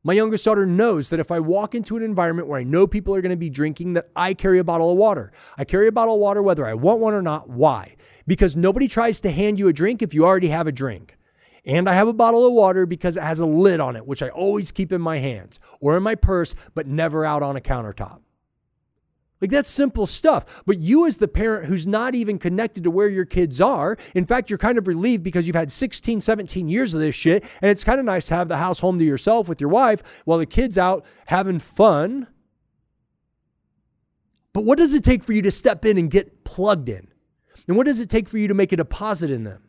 My 0.08 0.14
youngest 0.14 0.46
daughter 0.46 0.66
knows 0.66 1.10
that 1.10 1.20
if 1.20 1.34
I 1.34 1.42
walk 1.42 1.76
into 1.76 1.98
an 1.98 2.02
environment 2.02 2.48
where 2.48 2.58
I 2.58 2.64
know 2.64 2.88
people 2.88 3.14
are 3.14 3.20
going 3.20 3.32
to 3.32 3.36
be 3.36 3.50
drinking, 3.50 3.92
that 3.96 4.08
I 4.16 4.34
carry 4.34 4.58
a 4.58 4.64
bottle 4.64 4.90
of 4.90 4.98
water. 4.98 5.34
I 5.58 5.66
carry 5.66 5.90
a 5.90 5.92
bottle 5.92 6.14
of 6.14 6.22
water 6.22 6.42
whether 6.42 6.66
I 6.66 6.76
want 6.76 7.02
one 7.02 7.14
or 7.14 7.22
not. 7.22 7.50
Why? 7.50 7.98
Because 8.26 8.56
nobody 8.56 8.88
tries 8.88 9.20
to 9.20 9.32
hand 9.32 9.60
you 9.60 9.68
a 9.68 9.74
drink 9.74 10.02
if 10.02 10.14
you 10.14 10.26
already 10.26 10.48
have 10.48 10.66
a 10.66 10.72
drink. 10.72 11.18
And 11.66 11.90
I 11.90 11.94
have 11.96 12.08
a 12.08 12.14
bottle 12.14 12.48
of 12.48 12.54
water 12.54 12.86
because 12.86 13.18
it 13.18 13.24
has 13.24 13.42
a 13.42 13.46
lid 13.46 13.82
on 13.82 13.98
it, 13.98 14.08
which 14.08 14.24
I 14.24 14.30
always 14.30 14.72
keep 14.72 14.94
in 14.94 15.02
my 15.02 15.18
hands 15.18 15.60
or 15.82 15.98
in 15.98 16.04
my 16.04 16.16
purse, 16.16 16.56
but 16.74 16.88
never 16.88 17.26
out 17.26 17.44
on 17.44 17.58
a 17.58 17.60
countertop. 17.60 18.22
Like 19.41 19.51
that's 19.51 19.70
simple 19.70 20.08
stuff. 20.08 20.63
But 20.65 20.79
you, 20.79 21.06
as 21.06 21.17
the 21.17 21.27
parent 21.27 21.65
who's 21.67 21.86
not 21.86 22.15
even 22.15 22.39
connected 22.39 22.84
to 22.84 22.91
where 22.91 23.08
your 23.08 23.25
kids 23.25 23.62
are, 23.62 23.98
in 24.15 24.25
fact, 24.25 24.50
you're 24.50 24.58
kind 24.58 24.77
of 24.77 24.88
relieved 24.88 25.24
because 25.24 25.46
you've 25.46 25.56
had 25.56 25.72
16, 25.72 26.22
17 26.22 26.67
years 26.67 26.94
of 26.94 27.01
this 27.01 27.15
shit. 27.15 27.44
And 27.62 27.70
it's 27.70 27.84
kind 27.84 28.00
of 28.00 28.06
nice 28.06 28.27
to 28.27 28.36
have 28.36 28.48
the 28.48 28.58
house 28.58 28.79
home 28.79 28.98
to 29.00 29.06
yourself 29.06 29.48
with 29.48 29.62
your 29.62 29.70
wife 29.70 30.01
while 30.25 30.39
the 30.39 30.46
kid's 30.46 30.77
out 30.77 31.06
having 31.27 31.60
fun. 31.60 32.27
But 34.53 34.63
what 34.63 34.79
does 34.79 34.94
it 34.94 35.03
take 35.03 35.24
for 35.24 35.34
you 35.34 35.44
to 35.44 35.51
step 35.51 35.86
in 35.86 36.00
and 36.00 36.10
get 36.10 36.44
plugged 36.44 36.89
in? 36.89 37.08
And 37.67 37.77
what 37.77 37.86
does 37.86 38.00
it 38.00 38.10
take 38.10 38.27
for 38.27 38.38
you 38.38 38.48
to 38.48 38.53
make 38.53 38.72
a 38.72 38.77
deposit 38.77 39.29
in 39.29 39.44
them? 39.44 39.63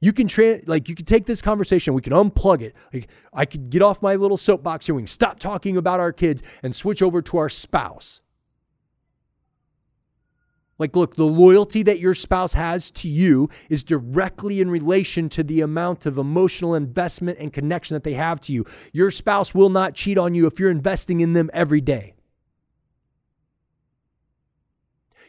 You 0.00 0.12
can 0.12 0.28
tra- 0.28 0.60
like 0.66 0.88
you 0.88 0.94
can 0.94 1.04
take 1.04 1.26
this 1.26 1.42
conversation, 1.42 1.94
we 1.94 2.02
can 2.02 2.12
unplug 2.12 2.62
it. 2.62 2.76
Like 2.92 3.08
I 3.32 3.44
could 3.44 3.70
get 3.70 3.82
off 3.82 4.00
my 4.00 4.14
little 4.14 4.36
soapbox 4.36 4.86
here, 4.86 4.94
we 4.94 5.02
can 5.02 5.08
stop 5.08 5.40
talking 5.40 5.76
about 5.76 5.98
our 5.98 6.12
kids 6.12 6.42
and 6.62 6.74
switch 6.74 7.02
over 7.02 7.20
to 7.22 7.38
our 7.38 7.48
spouse. 7.48 8.20
Like, 10.78 10.94
look, 10.94 11.16
the 11.16 11.26
loyalty 11.26 11.82
that 11.82 11.98
your 11.98 12.14
spouse 12.14 12.52
has 12.52 12.92
to 12.92 13.08
you 13.08 13.50
is 13.68 13.82
directly 13.82 14.60
in 14.60 14.70
relation 14.70 15.28
to 15.30 15.42
the 15.42 15.60
amount 15.60 16.06
of 16.06 16.18
emotional 16.18 16.74
investment 16.74 17.38
and 17.40 17.52
connection 17.52 17.94
that 17.94 18.04
they 18.04 18.14
have 18.14 18.40
to 18.42 18.52
you. 18.52 18.64
Your 18.92 19.10
spouse 19.10 19.54
will 19.54 19.70
not 19.70 19.94
cheat 19.94 20.18
on 20.18 20.34
you 20.34 20.46
if 20.46 20.60
you're 20.60 20.70
investing 20.70 21.20
in 21.20 21.32
them 21.32 21.50
every 21.52 21.80
day. 21.80 22.14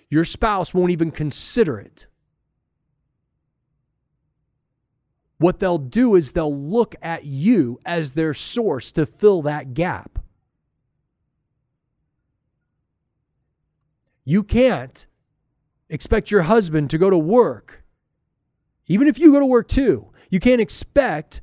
Your 0.09 0.25
spouse 0.25 0.73
won't 0.73 0.91
even 0.91 1.09
consider 1.09 1.79
it. 1.79 2.05
What 5.39 5.59
they'll 5.59 5.77
do 5.77 6.15
is 6.15 6.31
they'll 6.31 6.55
look 6.55 6.95
at 7.01 7.25
you 7.25 7.79
as 7.85 8.13
their 8.13 8.33
source 8.33 8.91
to 8.91 9.05
fill 9.05 9.41
that 9.43 9.73
gap. 9.73 10.19
You 14.25 14.43
can't 14.43 15.07
expect 15.89 16.31
your 16.31 16.43
husband 16.43 16.89
to 16.91 16.97
go 16.97 17.09
to 17.09 17.17
work, 17.17 17.83
even 18.87 19.07
if 19.07 19.19
you 19.19 19.31
go 19.31 19.39
to 19.39 19.45
work 19.45 19.67
too. 19.67 20.11
You 20.29 20.39
can't 20.39 20.61
expect 20.61 21.41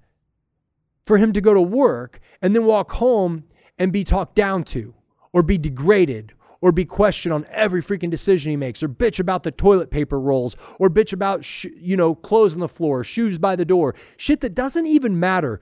for 1.05 1.19
him 1.19 1.33
to 1.33 1.41
go 1.41 1.55
to 1.55 1.61
work 1.61 2.21
and 2.43 2.55
then 2.55 2.65
walk 2.65 2.93
home 2.93 3.45
and 3.79 3.93
be 3.93 4.05
talked 4.05 4.35
down 4.35 4.65
to 4.65 4.95
or 5.33 5.43
be 5.43 5.59
degraded 5.59 6.33
or 6.61 6.73
be 6.73 6.85
questioned 6.85 7.33
on 7.33 7.47
every 7.51 7.83
freaking 7.83 8.11
decision 8.11 8.51
he 8.51 8.57
makes 8.57 8.83
or 8.83 8.89
bitch 8.89 9.21
about 9.21 9.43
the 9.43 9.51
toilet 9.51 9.91
paper 9.91 10.19
rolls 10.19 10.57
or 10.79 10.89
bitch 10.89 11.13
about 11.13 11.45
sh- 11.45 11.67
you 11.77 11.97
know 11.97 12.15
clothes 12.15 12.55
on 12.55 12.61
the 12.61 12.69
floor 12.69 13.05
shoes 13.05 13.39
by 13.39 13.55
the 13.55 13.65
door 13.65 13.95
shit 14.17 14.41
that 14.41 14.55
doesn't 14.55 14.87
even 14.87 15.19
matter. 15.19 15.61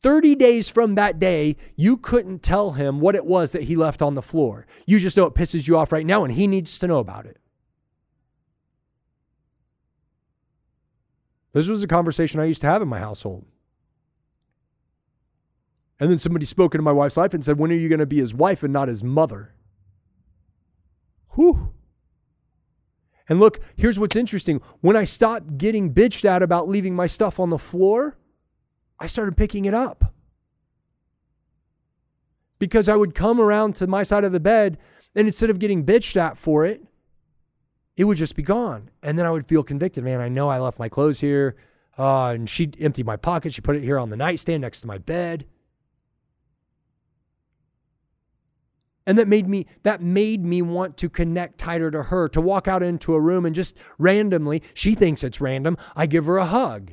30 0.00 0.36
days 0.36 0.68
from 0.68 0.94
that 0.94 1.18
day 1.18 1.56
you 1.74 1.96
couldn't 1.96 2.42
tell 2.42 2.72
him 2.72 3.00
what 3.00 3.16
it 3.16 3.24
was 3.24 3.52
that 3.52 3.64
he 3.64 3.76
left 3.76 4.02
on 4.02 4.14
the 4.14 4.22
floor. 4.22 4.66
You 4.86 4.98
just 4.98 5.16
know 5.16 5.26
it 5.26 5.34
pisses 5.34 5.66
you 5.66 5.76
off 5.76 5.90
right 5.90 6.06
now 6.06 6.24
and 6.24 6.34
he 6.34 6.46
needs 6.46 6.78
to 6.78 6.86
know 6.86 6.98
about 6.98 7.26
it 7.26 7.38
this 11.58 11.68
was 11.68 11.82
a 11.82 11.88
conversation 11.88 12.40
i 12.40 12.44
used 12.44 12.60
to 12.60 12.66
have 12.66 12.82
in 12.82 12.88
my 12.88 12.98
household 12.98 13.44
and 16.00 16.10
then 16.10 16.18
somebody 16.18 16.46
spoke 16.46 16.74
into 16.74 16.82
my 16.82 16.92
wife's 16.92 17.16
life 17.16 17.34
and 17.34 17.44
said 17.44 17.58
when 17.58 17.70
are 17.70 17.76
you 17.76 17.88
going 17.88 17.98
to 17.98 18.06
be 18.06 18.18
his 18.18 18.34
wife 18.34 18.62
and 18.62 18.72
not 18.72 18.88
his 18.88 19.02
mother 19.02 19.54
Whew. 21.38 21.72
And 23.28 23.38
look, 23.38 23.60
here's 23.76 23.98
what's 23.98 24.16
interesting. 24.16 24.60
When 24.80 24.96
I 24.96 25.04
stopped 25.04 25.56
getting 25.56 25.94
bitched 25.94 26.24
at 26.24 26.42
about 26.42 26.68
leaving 26.68 26.96
my 26.96 27.06
stuff 27.06 27.38
on 27.38 27.50
the 27.50 27.58
floor, 27.58 28.18
I 28.98 29.06
started 29.06 29.36
picking 29.36 29.64
it 29.64 29.74
up. 29.74 30.14
Because 32.58 32.88
I 32.88 32.96
would 32.96 33.14
come 33.14 33.40
around 33.40 33.76
to 33.76 33.86
my 33.86 34.02
side 34.02 34.24
of 34.24 34.32
the 34.32 34.40
bed, 34.40 34.78
and 35.14 35.28
instead 35.28 35.48
of 35.48 35.60
getting 35.60 35.84
bitched 35.84 36.16
at 36.16 36.36
for 36.36 36.64
it, 36.64 36.82
it 37.98 38.04
would 38.04 38.16
just 38.16 38.36
be 38.36 38.42
gone. 38.42 38.90
And 39.02 39.18
then 39.18 39.26
I 39.26 39.30
would 39.30 39.46
feel 39.48 39.64
convicted. 39.64 40.04
Man, 40.04 40.20
I 40.20 40.28
know 40.28 40.48
I 40.48 40.58
left 40.58 40.78
my 40.78 40.88
clothes 40.88 41.20
here. 41.20 41.56
Uh, 41.98 42.28
and 42.28 42.48
she 42.48 42.70
emptied 42.78 43.04
my 43.04 43.16
pocket. 43.16 43.52
She 43.52 43.60
put 43.60 43.74
it 43.74 43.82
here 43.82 43.98
on 43.98 44.08
the 44.08 44.16
nightstand 44.16 44.62
next 44.62 44.80
to 44.82 44.86
my 44.86 44.96
bed. 44.96 45.44
and 49.04 49.16
that 49.16 49.26
made 49.26 49.48
me 49.48 49.66
that 49.84 50.02
made 50.02 50.44
me 50.44 50.60
want 50.60 50.98
to 50.98 51.08
connect 51.08 51.56
tighter 51.56 51.90
to 51.90 52.02
her 52.04 52.28
to 52.28 52.42
walk 52.42 52.68
out 52.68 52.82
into 52.82 53.14
a 53.14 53.20
room 53.20 53.46
and 53.46 53.54
just 53.54 53.74
randomly 53.96 54.62
she 54.74 54.94
thinks 54.94 55.24
it's 55.24 55.40
random 55.40 55.78
i 55.96 56.04
give 56.04 56.26
her 56.26 56.36
a 56.36 56.44
hug 56.44 56.92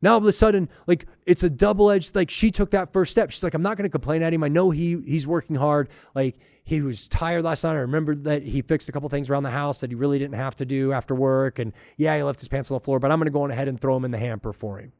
now 0.00 0.12
all 0.12 0.18
of 0.18 0.24
a 0.24 0.32
sudden 0.32 0.68
like 0.86 1.06
it's 1.26 1.42
a 1.42 1.50
double-edged 1.50 2.14
like 2.14 2.30
she 2.30 2.50
took 2.50 2.70
that 2.70 2.92
first 2.92 3.12
step. 3.12 3.30
She's 3.30 3.42
like 3.42 3.54
i'm 3.54 3.62
not 3.62 3.76
going 3.76 3.84
to 3.84 3.90
complain 3.90 4.22
at 4.22 4.32
him. 4.32 4.44
I 4.44 4.48
know 4.48 4.70
he 4.70 5.00
he's 5.06 5.26
working 5.26 5.56
hard. 5.56 5.88
Like 6.14 6.36
he 6.64 6.80
was 6.80 7.08
tired 7.08 7.44
last 7.44 7.64
night. 7.64 7.72
I 7.72 7.80
remember 7.80 8.14
that 8.14 8.42
he 8.42 8.62
fixed 8.62 8.88
a 8.88 8.92
couple 8.92 9.08
things 9.08 9.30
around 9.30 9.42
the 9.42 9.50
house 9.50 9.80
that 9.80 9.90
he 9.90 9.94
really 9.96 10.18
didn't 10.18 10.36
have 10.36 10.54
to 10.56 10.66
do 10.66 10.92
after 10.92 11.14
work. 11.14 11.58
And 11.58 11.72
yeah 11.96 12.16
he 12.16 12.22
left 12.22 12.40
his 12.40 12.48
pants 12.48 12.70
on 12.70 12.76
the 12.76 12.84
floor 12.84 12.98
but 12.98 13.10
i'm 13.10 13.18
going 13.18 13.26
to 13.26 13.32
go 13.32 13.42
on 13.42 13.50
ahead 13.50 13.68
and 13.68 13.80
throw 13.80 13.96
him 13.96 14.04
in 14.04 14.10
the 14.10 14.18
hamper 14.18 14.52
for 14.52 14.78
him. 14.78 14.92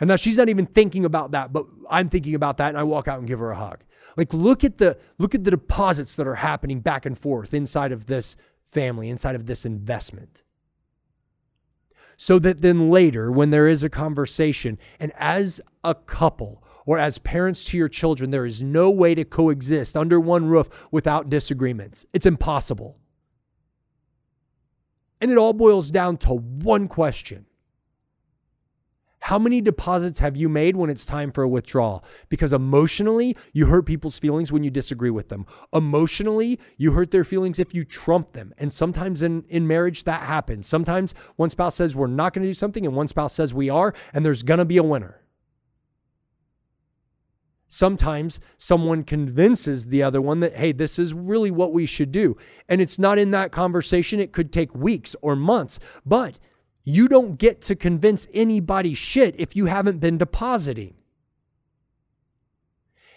And 0.00 0.08
now 0.08 0.16
she's 0.16 0.38
not 0.38 0.48
even 0.48 0.66
thinking 0.66 1.04
about 1.04 1.30
that, 1.30 1.52
but 1.52 1.66
I'm 1.88 2.08
thinking 2.08 2.34
about 2.34 2.56
that 2.56 2.70
and 2.70 2.78
I 2.78 2.82
walk 2.82 3.06
out 3.06 3.18
and 3.18 3.28
give 3.28 3.38
her 3.38 3.52
a 3.52 3.56
hug. 3.56 3.84
Like 4.16 4.32
look 4.34 4.64
at 4.64 4.78
the 4.78 4.98
look 5.18 5.34
at 5.34 5.44
the 5.44 5.50
deposits 5.50 6.16
that 6.16 6.26
are 6.26 6.34
happening 6.36 6.80
back 6.80 7.06
and 7.06 7.16
forth 7.16 7.54
inside 7.54 7.92
of 7.92 8.06
this 8.06 8.36
family, 8.66 9.08
inside 9.08 9.34
of 9.34 9.46
this 9.46 9.64
investment. 9.64 10.42
So 12.16 12.38
that 12.40 12.62
then 12.62 12.90
later 12.90 13.30
when 13.30 13.50
there 13.50 13.68
is 13.68 13.82
a 13.82 13.90
conversation 13.90 14.78
and 14.98 15.12
as 15.18 15.60
a 15.82 15.94
couple 15.94 16.62
or 16.86 16.98
as 16.98 17.18
parents 17.18 17.64
to 17.64 17.76
your 17.76 17.88
children 17.88 18.30
there 18.30 18.46
is 18.46 18.62
no 18.62 18.90
way 18.90 19.14
to 19.14 19.24
coexist 19.24 19.96
under 19.96 20.20
one 20.20 20.46
roof 20.46 20.88
without 20.90 21.30
disagreements. 21.30 22.06
It's 22.12 22.26
impossible. 22.26 22.98
And 25.20 25.30
it 25.30 25.38
all 25.38 25.54
boils 25.54 25.90
down 25.90 26.18
to 26.18 26.34
one 26.34 26.88
question 26.88 27.46
how 29.24 29.38
many 29.38 29.62
deposits 29.62 30.18
have 30.18 30.36
you 30.36 30.50
made 30.50 30.76
when 30.76 30.90
it's 30.90 31.06
time 31.06 31.32
for 31.32 31.42
a 31.42 31.48
withdrawal? 31.48 32.04
Because 32.28 32.52
emotionally, 32.52 33.34
you 33.54 33.64
hurt 33.64 33.86
people's 33.86 34.18
feelings 34.18 34.52
when 34.52 34.62
you 34.62 34.70
disagree 34.70 35.08
with 35.08 35.30
them. 35.30 35.46
Emotionally, 35.72 36.60
you 36.76 36.92
hurt 36.92 37.10
their 37.10 37.24
feelings 37.24 37.58
if 37.58 37.72
you 37.72 37.86
trump 37.86 38.34
them. 38.34 38.52
And 38.58 38.70
sometimes 38.70 39.22
in, 39.22 39.44
in 39.48 39.66
marriage, 39.66 40.04
that 40.04 40.24
happens. 40.24 40.66
Sometimes 40.66 41.14
one 41.36 41.48
spouse 41.48 41.74
says 41.74 41.96
we're 41.96 42.06
not 42.06 42.34
going 42.34 42.42
to 42.42 42.50
do 42.50 42.52
something, 42.52 42.84
and 42.84 42.94
one 42.94 43.08
spouse 43.08 43.32
says 43.32 43.54
we 43.54 43.70
are, 43.70 43.94
and 44.12 44.26
there's 44.26 44.42
going 44.42 44.58
to 44.58 44.66
be 44.66 44.76
a 44.76 44.82
winner. 44.82 45.22
Sometimes 47.66 48.40
someone 48.58 49.04
convinces 49.04 49.86
the 49.86 50.02
other 50.02 50.20
one 50.20 50.40
that, 50.40 50.54
hey, 50.54 50.72
this 50.72 50.98
is 50.98 51.14
really 51.14 51.50
what 51.50 51.72
we 51.72 51.86
should 51.86 52.12
do. 52.12 52.36
And 52.68 52.82
it's 52.82 52.98
not 52.98 53.16
in 53.16 53.30
that 53.30 53.52
conversation. 53.52 54.20
It 54.20 54.34
could 54.34 54.52
take 54.52 54.74
weeks 54.74 55.16
or 55.22 55.34
months, 55.34 55.80
but 56.04 56.38
you 56.84 57.08
don't 57.08 57.38
get 57.38 57.62
to 57.62 57.74
convince 57.74 58.26
anybody 58.32 58.94
shit 58.94 59.34
if 59.38 59.56
you 59.56 59.66
haven't 59.66 60.00
been 60.00 60.18
depositing. 60.18 60.94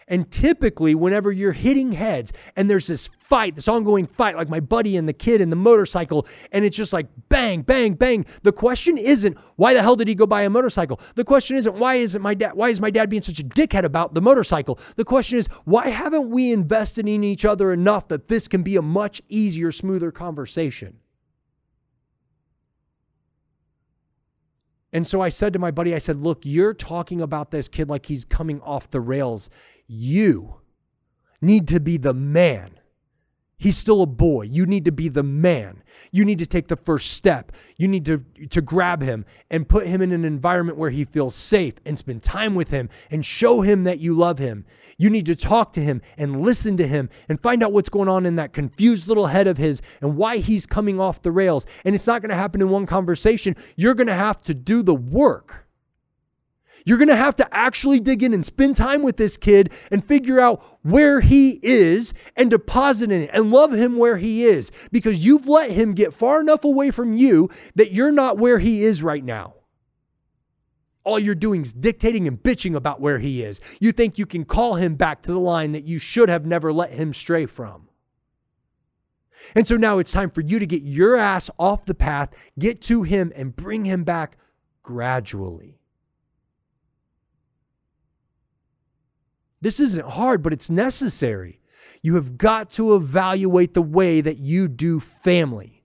And 0.10 0.32
typically, 0.32 0.96
whenever 0.96 1.34
you're 1.34 1.52
hitting 1.52 1.92
heads 1.92 2.32
and 2.56 2.70
there's 2.70 2.88
this 2.88 3.08
fight, 3.20 3.56
this 3.56 3.68
ongoing 3.68 4.08
fight, 4.08 4.38
like 4.38 4.48
my 4.48 4.62
buddy 4.62 4.96
and 4.96 5.08
the 5.08 5.12
kid 5.12 5.42
and 5.42 5.52
the 5.52 5.58
motorcycle, 5.58 6.26
and 6.54 6.64
it's 6.64 6.78
just 6.78 6.94
like 6.94 7.08
bang, 7.28 7.62
bang, 7.62 7.96
bang. 7.96 8.26
The 8.44 8.54
question 8.54 8.98
isn't 8.98 9.38
why 9.58 9.74
the 9.74 9.82
hell 9.82 9.98
did 9.98 10.08
he 10.08 10.16
go 10.16 10.26
buy 10.26 10.44
a 10.44 10.50
motorcycle? 10.50 11.02
The 11.16 11.26
question 11.26 11.58
isn't 11.58 11.76
why 11.76 11.96
isn't 11.96 12.22
my 12.22 12.36
dad 12.36 12.54
why 12.54 12.70
is 12.70 12.80
my 12.80 12.90
dad 12.90 13.10
being 13.10 13.22
such 13.22 13.40
a 13.40 13.44
dickhead 13.44 13.84
about 13.84 14.14
the 14.14 14.22
motorcycle? 14.22 14.80
The 14.96 15.04
question 15.04 15.40
is 15.40 15.48
why 15.66 15.90
haven't 15.90 16.30
we 16.30 16.54
invested 16.54 17.06
in 17.06 17.26
each 17.26 17.44
other 17.44 17.74
enough 17.74 18.08
that 18.08 18.30
this 18.30 18.48
can 18.48 18.64
be 18.64 18.78
a 18.78 18.82
much 18.82 19.22
easier, 19.28 19.74
smoother 19.74 20.12
conversation? 20.12 21.00
And 24.98 25.06
so 25.06 25.22
I 25.22 25.30
said 25.30 25.54
to 25.54 25.60
my 25.60 25.70
buddy, 25.70 25.94
I 25.94 26.00
said, 26.00 26.24
Look, 26.24 26.40
you're 26.42 26.74
talking 26.74 27.22
about 27.22 27.52
this 27.52 27.68
kid 27.68 27.88
like 27.88 28.08
he's 28.08 28.26
coming 28.26 28.60
off 28.62 28.90
the 28.90 29.00
rails. 29.00 29.48
You 29.86 30.62
need 31.40 31.68
to 31.68 31.80
be 31.80 31.98
the 31.98 32.16
man. 32.16 32.80
He's 33.60 33.76
still 33.76 34.04
a 34.04 34.06
boy. 34.08 34.44
You 34.44 34.68
need 34.68 34.86
to 34.86 34.92
be 34.92 35.10
the 35.10 35.24
man. 35.24 35.82
You 36.12 36.24
need 36.26 36.38
to 36.40 36.46
take 36.46 36.68
the 36.68 36.76
first 36.76 37.14
step. 37.14 37.52
You 37.76 37.88
need 37.88 38.06
to, 38.06 38.24
to 38.50 38.62
grab 38.62 39.02
him 39.02 39.26
and 39.50 39.68
put 39.68 39.88
him 39.88 40.00
in 40.04 40.12
an 40.12 40.26
environment 40.26 40.78
where 40.78 40.92
he 40.92 41.06
feels 41.06 41.34
safe 41.34 41.74
and 41.84 41.98
spend 41.98 42.22
time 42.22 42.54
with 42.54 42.70
him 42.70 42.88
and 43.10 43.26
show 43.26 43.62
him 43.62 43.84
that 43.86 44.00
you 44.00 44.14
love 44.14 44.38
him. 44.38 44.66
You 45.00 45.10
need 45.10 45.26
to 45.26 45.36
talk 45.36 45.72
to 45.72 45.82
him 45.82 46.04
and 46.20 46.42
listen 46.42 46.78
to 46.78 46.88
him 46.88 47.10
and 47.30 47.42
find 47.42 47.64
out 47.64 47.74
what's 47.74 47.90
going 47.90 48.10
on 48.10 48.28
in 48.28 48.36
that 48.36 48.54
confused 48.54 49.08
little 49.08 49.28
head 49.28 49.48
of 49.48 49.58
his 49.58 49.82
and 50.02 50.18
why 50.18 50.38
he's 50.38 50.68
coming 50.68 51.02
off 51.02 51.24
the 51.24 51.32
rails. 51.32 51.66
And 51.84 51.96
it's 51.96 52.06
not 52.06 52.22
going 52.22 52.30
to 52.30 52.36
happen 52.36 52.62
in 52.62 52.70
one 52.70 52.86
conversation. 52.86 53.56
You're 53.76 53.96
going 53.96 54.06
to 54.06 54.14
have 54.14 54.40
to 54.44 54.54
do 54.54 54.84
the 54.84 54.96
work. 54.96 55.67
You're 56.88 56.98
going 56.98 57.10
to 57.10 57.18
have 57.18 57.36
to 57.36 57.54
actually 57.54 58.00
dig 58.00 58.24
in 58.24 58.34
and 58.34 58.46
spend 58.46 58.78
time 58.78 59.04
with 59.04 59.18
this 59.18 59.36
kid 59.36 59.74
and 59.92 60.02
figure 60.02 60.40
out 60.40 60.64
where 60.84 61.20
he 61.20 61.60
is 61.62 62.14
and 62.38 62.50
deposit 62.50 63.12
in 63.12 63.24
it 63.24 63.30
and 63.34 63.52
love 63.52 63.74
him 63.74 63.98
where 63.98 64.16
he 64.16 64.46
is 64.46 64.72
because 64.90 65.26
you've 65.26 65.50
let 65.50 65.70
him 65.70 65.96
get 65.96 66.14
far 66.14 66.40
enough 66.40 66.64
away 66.64 66.92
from 66.92 67.12
you 67.12 67.50
that 67.76 67.92
you're 67.92 68.14
not 68.14 68.38
where 68.38 68.60
he 68.60 68.86
is 68.86 69.04
right 69.04 69.26
now. 69.26 69.56
All 71.04 71.20
you're 71.20 71.36
doing 71.36 71.64
is 71.64 71.74
dictating 71.74 72.26
and 72.26 72.42
bitching 72.42 72.74
about 72.74 73.02
where 73.02 73.20
he 73.20 73.44
is. 73.44 73.60
You 73.82 73.92
think 73.92 74.18
you 74.18 74.26
can 74.26 74.46
call 74.46 74.76
him 74.76 74.96
back 74.96 75.22
to 75.24 75.34
the 75.34 75.40
line 75.42 75.74
that 75.74 75.84
you 75.84 76.00
should 76.00 76.30
have 76.30 76.46
never 76.46 76.72
let 76.72 76.92
him 76.92 77.12
stray 77.12 77.48
from. 77.48 77.90
And 79.56 79.68
so 79.68 79.76
now 79.76 79.98
it's 79.98 80.14
time 80.14 80.30
for 80.30 80.40
you 80.40 80.58
to 80.58 80.66
get 80.66 80.84
your 80.84 81.18
ass 81.18 81.50
off 81.60 81.84
the 81.84 81.94
path, 81.94 82.30
get 82.58 82.80
to 82.84 83.04
him, 83.04 83.34
and 83.36 83.54
bring 83.54 83.84
him 83.84 84.06
back 84.06 84.38
gradually. 84.84 85.77
This 89.62 89.80
isn't 89.80 90.08
hard, 90.08 90.44
but 90.44 90.54
it's 90.54 90.70
necessary. 90.70 91.60
You 92.02 92.16
have 92.16 92.38
got 92.38 92.70
to 92.72 92.96
evaluate 92.96 93.74
the 93.74 93.82
way 93.82 94.22
that 94.22 94.38
you 94.38 94.68
do 94.68 95.00
family. 95.00 95.84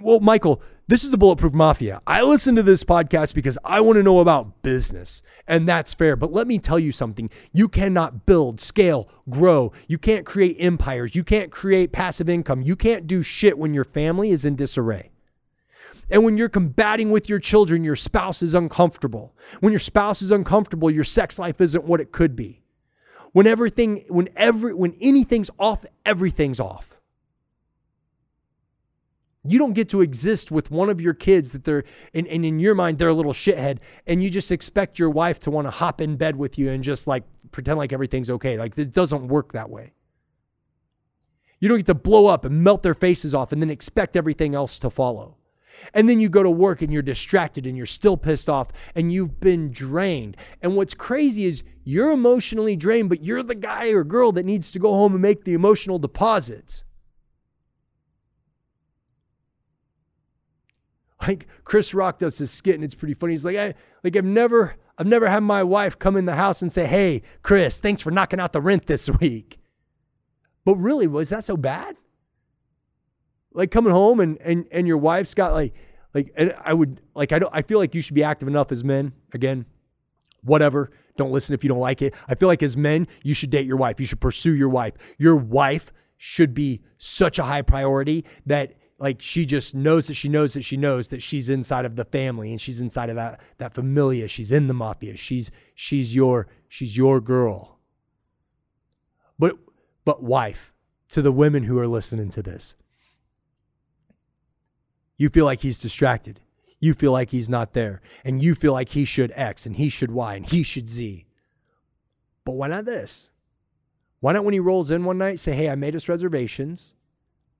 Well, 0.00 0.20
Michael, 0.20 0.60
this 0.86 1.04
is 1.04 1.10
the 1.10 1.16
Bulletproof 1.16 1.54
Mafia. 1.54 2.02
I 2.06 2.22
listen 2.22 2.54
to 2.56 2.62
this 2.62 2.84
podcast 2.84 3.34
because 3.34 3.56
I 3.64 3.80
want 3.80 3.96
to 3.96 4.02
know 4.02 4.18
about 4.18 4.62
business, 4.62 5.22
and 5.46 5.66
that's 5.66 5.94
fair. 5.94 6.16
But 6.16 6.32
let 6.32 6.46
me 6.46 6.58
tell 6.58 6.78
you 6.78 6.92
something 6.92 7.30
you 7.52 7.68
cannot 7.68 8.26
build, 8.26 8.60
scale, 8.60 9.08
grow. 9.30 9.72
You 9.88 9.96
can't 9.96 10.26
create 10.26 10.56
empires. 10.58 11.14
You 11.14 11.24
can't 11.24 11.50
create 11.50 11.92
passive 11.92 12.28
income. 12.28 12.60
You 12.60 12.76
can't 12.76 13.06
do 13.06 13.22
shit 13.22 13.56
when 13.56 13.72
your 13.72 13.84
family 13.84 14.30
is 14.30 14.44
in 14.44 14.54
disarray. 14.54 15.11
And 16.10 16.24
when 16.24 16.36
you're 16.36 16.48
combating 16.48 17.10
with 17.10 17.28
your 17.28 17.38
children, 17.38 17.84
your 17.84 17.96
spouse 17.96 18.42
is 18.42 18.54
uncomfortable. 18.54 19.34
When 19.60 19.72
your 19.72 19.80
spouse 19.80 20.20
is 20.20 20.30
uncomfortable, 20.30 20.90
your 20.90 21.04
sex 21.04 21.38
life 21.38 21.60
isn't 21.60 21.84
what 21.84 22.00
it 22.00 22.12
could 22.12 22.36
be. 22.36 22.62
When 23.32 23.46
everything, 23.46 24.04
when 24.08 24.28
every, 24.36 24.74
when 24.74 24.94
anything's 25.00 25.50
off, 25.58 25.84
everything's 26.04 26.60
off. 26.60 26.98
You 29.44 29.58
don't 29.58 29.72
get 29.72 29.88
to 29.88 30.02
exist 30.02 30.52
with 30.52 30.70
one 30.70 30.88
of 30.88 31.00
your 31.00 31.14
kids 31.14 31.50
that 31.52 31.64
they're, 31.64 31.82
and, 32.14 32.28
and 32.28 32.44
in 32.44 32.60
your 32.60 32.76
mind, 32.76 32.98
they're 32.98 33.08
a 33.08 33.14
little 33.14 33.32
shithead, 33.32 33.78
and 34.06 34.22
you 34.22 34.30
just 34.30 34.52
expect 34.52 34.98
your 34.98 35.10
wife 35.10 35.40
to 35.40 35.50
want 35.50 35.66
to 35.66 35.70
hop 35.70 36.00
in 36.00 36.16
bed 36.16 36.36
with 36.36 36.58
you 36.58 36.70
and 36.70 36.84
just 36.84 37.08
like 37.08 37.24
pretend 37.50 37.78
like 37.78 37.92
everything's 37.92 38.30
okay. 38.30 38.56
Like 38.56 38.78
it 38.78 38.92
doesn't 38.92 39.26
work 39.26 39.52
that 39.52 39.68
way. 39.68 39.94
You 41.58 41.68
don't 41.68 41.78
get 41.78 41.86
to 41.86 41.94
blow 41.94 42.26
up 42.26 42.44
and 42.44 42.62
melt 42.62 42.82
their 42.82 42.94
faces 42.94 43.34
off 43.34 43.52
and 43.52 43.62
then 43.62 43.70
expect 43.70 44.16
everything 44.16 44.54
else 44.54 44.78
to 44.80 44.90
follow. 44.90 45.36
And 45.94 46.08
then 46.08 46.20
you 46.20 46.28
go 46.28 46.42
to 46.42 46.50
work 46.50 46.82
and 46.82 46.92
you're 46.92 47.02
distracted 47.02 47.66
and 47.66 47.76
you're 47.76 47.86
still 47.86 48.16
pissed 48.16 48.48
off 48.48 48.68
and 48.94 49.12
you've 49.12 49.40
been 49.40 49.70
drained. 49.70 50.36
And 50.62 50.76
what's 50.76 50.94
crazy 50.94 51.44
is 51.44 51.64
you're 51.84 52.12
emotionally 52.12 52.76
drained, 52.76 53.08
but 53.08 53.24
you're 53.24 53.42
the 53.42 53.54
guy 53.54 53.88
or 53.88 54.04
girl 54.04 54.32
that 54.32 54.44
needs 54.44 54.70
to 54.72 54.78
go 54.78 54.92
home 54.94 55.12
and 55.12 55.22
make 55.22 55.44
the 55.44 55.54
emotional 55.54 55.98
deposits. 55.98 56.84
Like 61.26 61.46
Chris 61.64 61.94
Rock 61.94 62.18
does 62.18 62.38
this 62.38 62.50
skit 62.50 62.74
and 62.74 62.84
it's 62.84 62.94
pretty 62.94 63.14
funny. 63.14 63.32
He's 63.32 63.44
like, 63.44 63.56
I 63.56 63.74
like 64.02 64.16
I've 64.16 64.24
never 64.24 64.76
I've 64.98 65.06
never 65.06 65.28
had 65.28 65.42
my 65.42 65.62
wife 65.62 65.98
come 65.98 66.16
in 66.16 66.26
the 66.26 66.34
house 66.34 66.62
and 66.62 66.72
say, 66.72 66.86
Hey, 66.86 67.22
Chris, 67.42 67.78
thanks 67.78 68.02
for 68.02 68.10
knocking 68.10 68.40
out 68.40 68.52
the 68.52 68.60
rent 68.60 68.86
this 68.86 69.08
week. 69.20 69.58
But 70.64 70.76
really, 70.76 71.06
was 71.06 71.30
that 71.30 71.44
so 71.44 71.56
bad? 71.56 71.96
Like 73.54 73.70
coming 73.70 73.92
home 73.92 74.20
and 74.20 74.38
and 74.40 74.66
and 74.70 74.86
your 74.86 74.98
wife's 74.98 75.34
got 75.34 75.52
like 75.52 75.74
like 76.14 76.32
I 76.64 76.74
would 76.74 77.00
like 77.14 77.32
I 77.32 77.38
don't 77.38 77.54
I 77.54 77.62
feel 77.62 77.78
like 77.78 77.94
you 77.94 78.02
should 78.02 78.14
be 78.14 78.24
active 78.24 78.48
enough 78.48 78.72
as 78.72 78.84
men 78.84 79.12
again 79.32 79.66
whatever 80.42 80.90
don't 81.16 81.30
listen 81.30 81.54
if 81.54 81.62
you 81.62 81.68
don't 81.68 81.78
like 81.78 82.00
it. 82.00 82.14
I 82.26 82.34
feel 82.34 82.48
like 82.48 82.62
as 82.62 82.76
men 82.76 83.06
you 83.22 83.34
should 83.34 83.50
date 83.50 83.66
your 83.66 83.76
wife 83.76 84.00
you 84.00 84.06
should 84.06 84.20
pursue 84.20 84.54
your 84.54 84.68
wife. 84.68 84.94
Your 85.18 85.36
wife 85.36 85.92
should 86.16 86.54
be 86.54 86.82
such 86.98 87.38
a 87.38 87.44
high 87.44 87.62
priority 87.62 88.24
that 88.46 88.74
like 88.98 89.20
she 89.20 89.44
just 89.44 89.74
knows 89.74 90.06
that 90.06 90.14
she 90.14 90.28
knows 90.28 90.54
that 90.54 90.62
she 90.62 90.76
knows 90.76 91.08
that 91.08 91.20
she's 91.22 91.50
inside 91.50 91.84
of 91.84 91.96
the 91.96 92.04
family 92.04 92.52
and 92.52 92.60
she's 92.60 92.80
inside 92.80 93.10
of 93.10 93.16
that 93.16 93.40
that 93.58 93.74
familia. 93.74 94.28
She's 94.28 94.52
in 94.52 94.68
the 94.68 94.74
mafia. 94.74 95.16
She's 95.16 95.50
she's 95.74 96.14
your 96.14 96.46
she's 96.68 96.96
your 96.96 97.20
girl. 97.20 97.80
But 99.38 99.58
but 100.04 100.22
wife 100.22 100.72
to 101.08 101.20
the 101.20 101.32
women 101.32 101.64
who 101.64 101.78
are 101.78 101.88
listening 101.88 102.30
to 102.30 102.42
this 102.42 102.76
you 105.22 105.28
feel 105.28 105.44
like 105.44 105.60
he's 105.60 105.78
distracted. 105.78 106.40
You 106.80 106.94
feel 106.94 107.12
like 107.12 107.30
he's 107.30 107.48
not 107.48 107.74
there. 107.74 108.02
And 108.24 108.42
you 108.42 108.56
feel 108.56 108.72
like 108.72 108.88
he 108.88 109.04
should 109.04 109.30
X 109.36 109.66
and 109.66 109.76
he 109.76 109.88
should 109.88 110.10
Y 110.10 110.34
and 110.34 110.44
he 110.44 110.64
should 110.64 110.88
Z. 110.88 111.26
But 112.44 112.54
why 112.54 112.66
not 112.66 112.86
this? 112.86 113.30
Why 114.18 114.32
not 114.32 114.44
when 114.44 114.52
he 114.52 114.58
rolls 114.58 114.90
in 114.90 115.04
one 115.04 115.18
night, 115.18 115.38
say, 115.38 115.52
Hey, 115.52 115.70
I 115.70 115.76
made 115.76 115.94
us 115.94 116.08
reservations. 116.08 116.96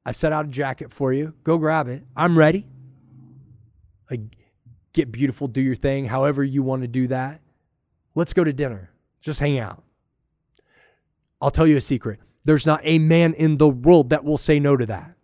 I 0.04 0.10
set 0.10 0.32
out 0.32 0.46
a 0.46 0.48
jacket 0.48 0.92
for 0.92 1.12
you. 1.12 1.34
Go 1.44 1.56
grab 1.56 1.86
it. 1.86 2.02
I'm 2.16 2.36
ready. 2.36 2.66
Like, 4.10 4.22
get 4.92 5.12
beautiful, 5.12 5.46
do 5.46 5.60
your 5.60 5.76
thing, 5.76 6.06
however 6.06 6.42
you 6.42 6.64
want 6.64 6.82
to 6.82 6.88
do 6.88 7.06
that. 7.06 7.42
Let's 8.16 8.32
go 8.32 8.42
to 8.42 8.52
dinner. 8.52 8.90
Just 9.20 9.38
hang 9.38 9.60
out. 9.60 9.84
I'll 11.40 11.52
tell 11.52 11.68
you 11.68 11.76
a 11.76 11.80
secret. 11.80 12.18
There's 12.42 12.66
not 12.66 12.80
a 12.82 12.98
man 12.98 13.34
in 13.34 13.58
the 13.58 13.68
world 13.68 14.10
that 14.10 14.24
will 14.24 14.36
say 14.36 14.58
no 14.58 14.76
to 14.76 14.86
that. 14.86 15.14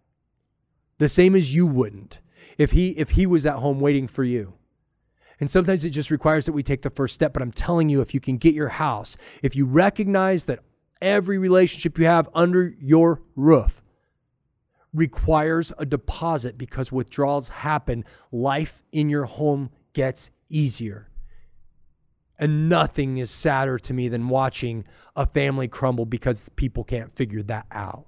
The 0.99 1.09
same 1.09 1.35
as 1.35 1.53
you 1.53 1.67
wouldn't 1.67 2.21
if 2.57 2.73
he 2.73 2.91
if 2.91 3.11
he 3.11 3.27
was 3.27 3.47
at 3.47 3.57
home 3.57 3.81
waiting 3.81 4.07
for 4.07 4.25
you. 4.25 4.55
And 5.41 5.49
sometimes 5.49 5.85
it 5.85 5.91
just 5.91 6.11
requires 6.11 6.47
that 6.47 6.53
we 6.53 6.63
take 6.63 6.83
the 6.83 6.91
first 6.91 7.15
step, 7.15 7.33
but 7.33 7.43
I'm 7.43 7.53
telling 7.53 7.89
you 7.89 8.01
if 8.01 8.13
you 8.13 8.21
can 8.21 8.39
get 8.39 8.55
your 8.55 8.71
house, 8.71 9.17
if 9.43 9.55
you 9.55 9.67
recognize 9.67 10.47
that 10.47 10.61
every 11.01 11.39
relationship 11.39 11.99
you 11.99 12.07
have 12.07 12.29
under 12.35 12.75
your 12.81 13.23
roof 13.37 13.81
requires 14.93 15.73
a 15.79 15.87
deposit 15.87 16.59
because 16.59 16.91
withdrawals 16.91 17.49
happen, 17.49 18.05
life 18.33 18.83
in 18.91 19.09
your 19.09 19.27
home 19.27 19.71
gets 19.93 20.31
easier. 20.49 21.09
And 22.39 22.69
nothing 22.69 23.19
is 23.19 23.31
sadder 23.31 23.79
to 23.81 23.95
me 23.95 24.09
than 24.09 24.29
watching 24.29 24.85
a 25.17 25.27
family 25.27 25.69
crumble 25.69 26.07
because 26.07 26.49
people 26.51 26.85
can't 26.85 27.15
figure 27.15 27.43
that 27.45 27.67
out. 27.71 28.07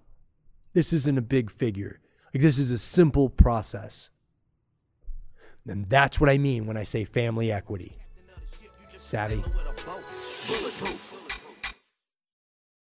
This 0.72 0.92
isn't 0.92 1.18
a 1.18 1.22
big 1.22 1.50
figure. 1.50 2.00
Like 2.32 2.42
this 2.42 2.58
is 2.58 2.70
a 2.70 2.78
simple 2.78 3.28
process. 3.28 4.10
And 5.66 5.88
that's 5.88 6.20
what 6.20 6.30
I 6.30 6.38
mean 6.38 6.66
when 6.66 6.76
I 6.76 6.84
say 6.84 7.04
family 7.04 7.52
equity. 7.52 7.96
Savvy? 8.96 9.42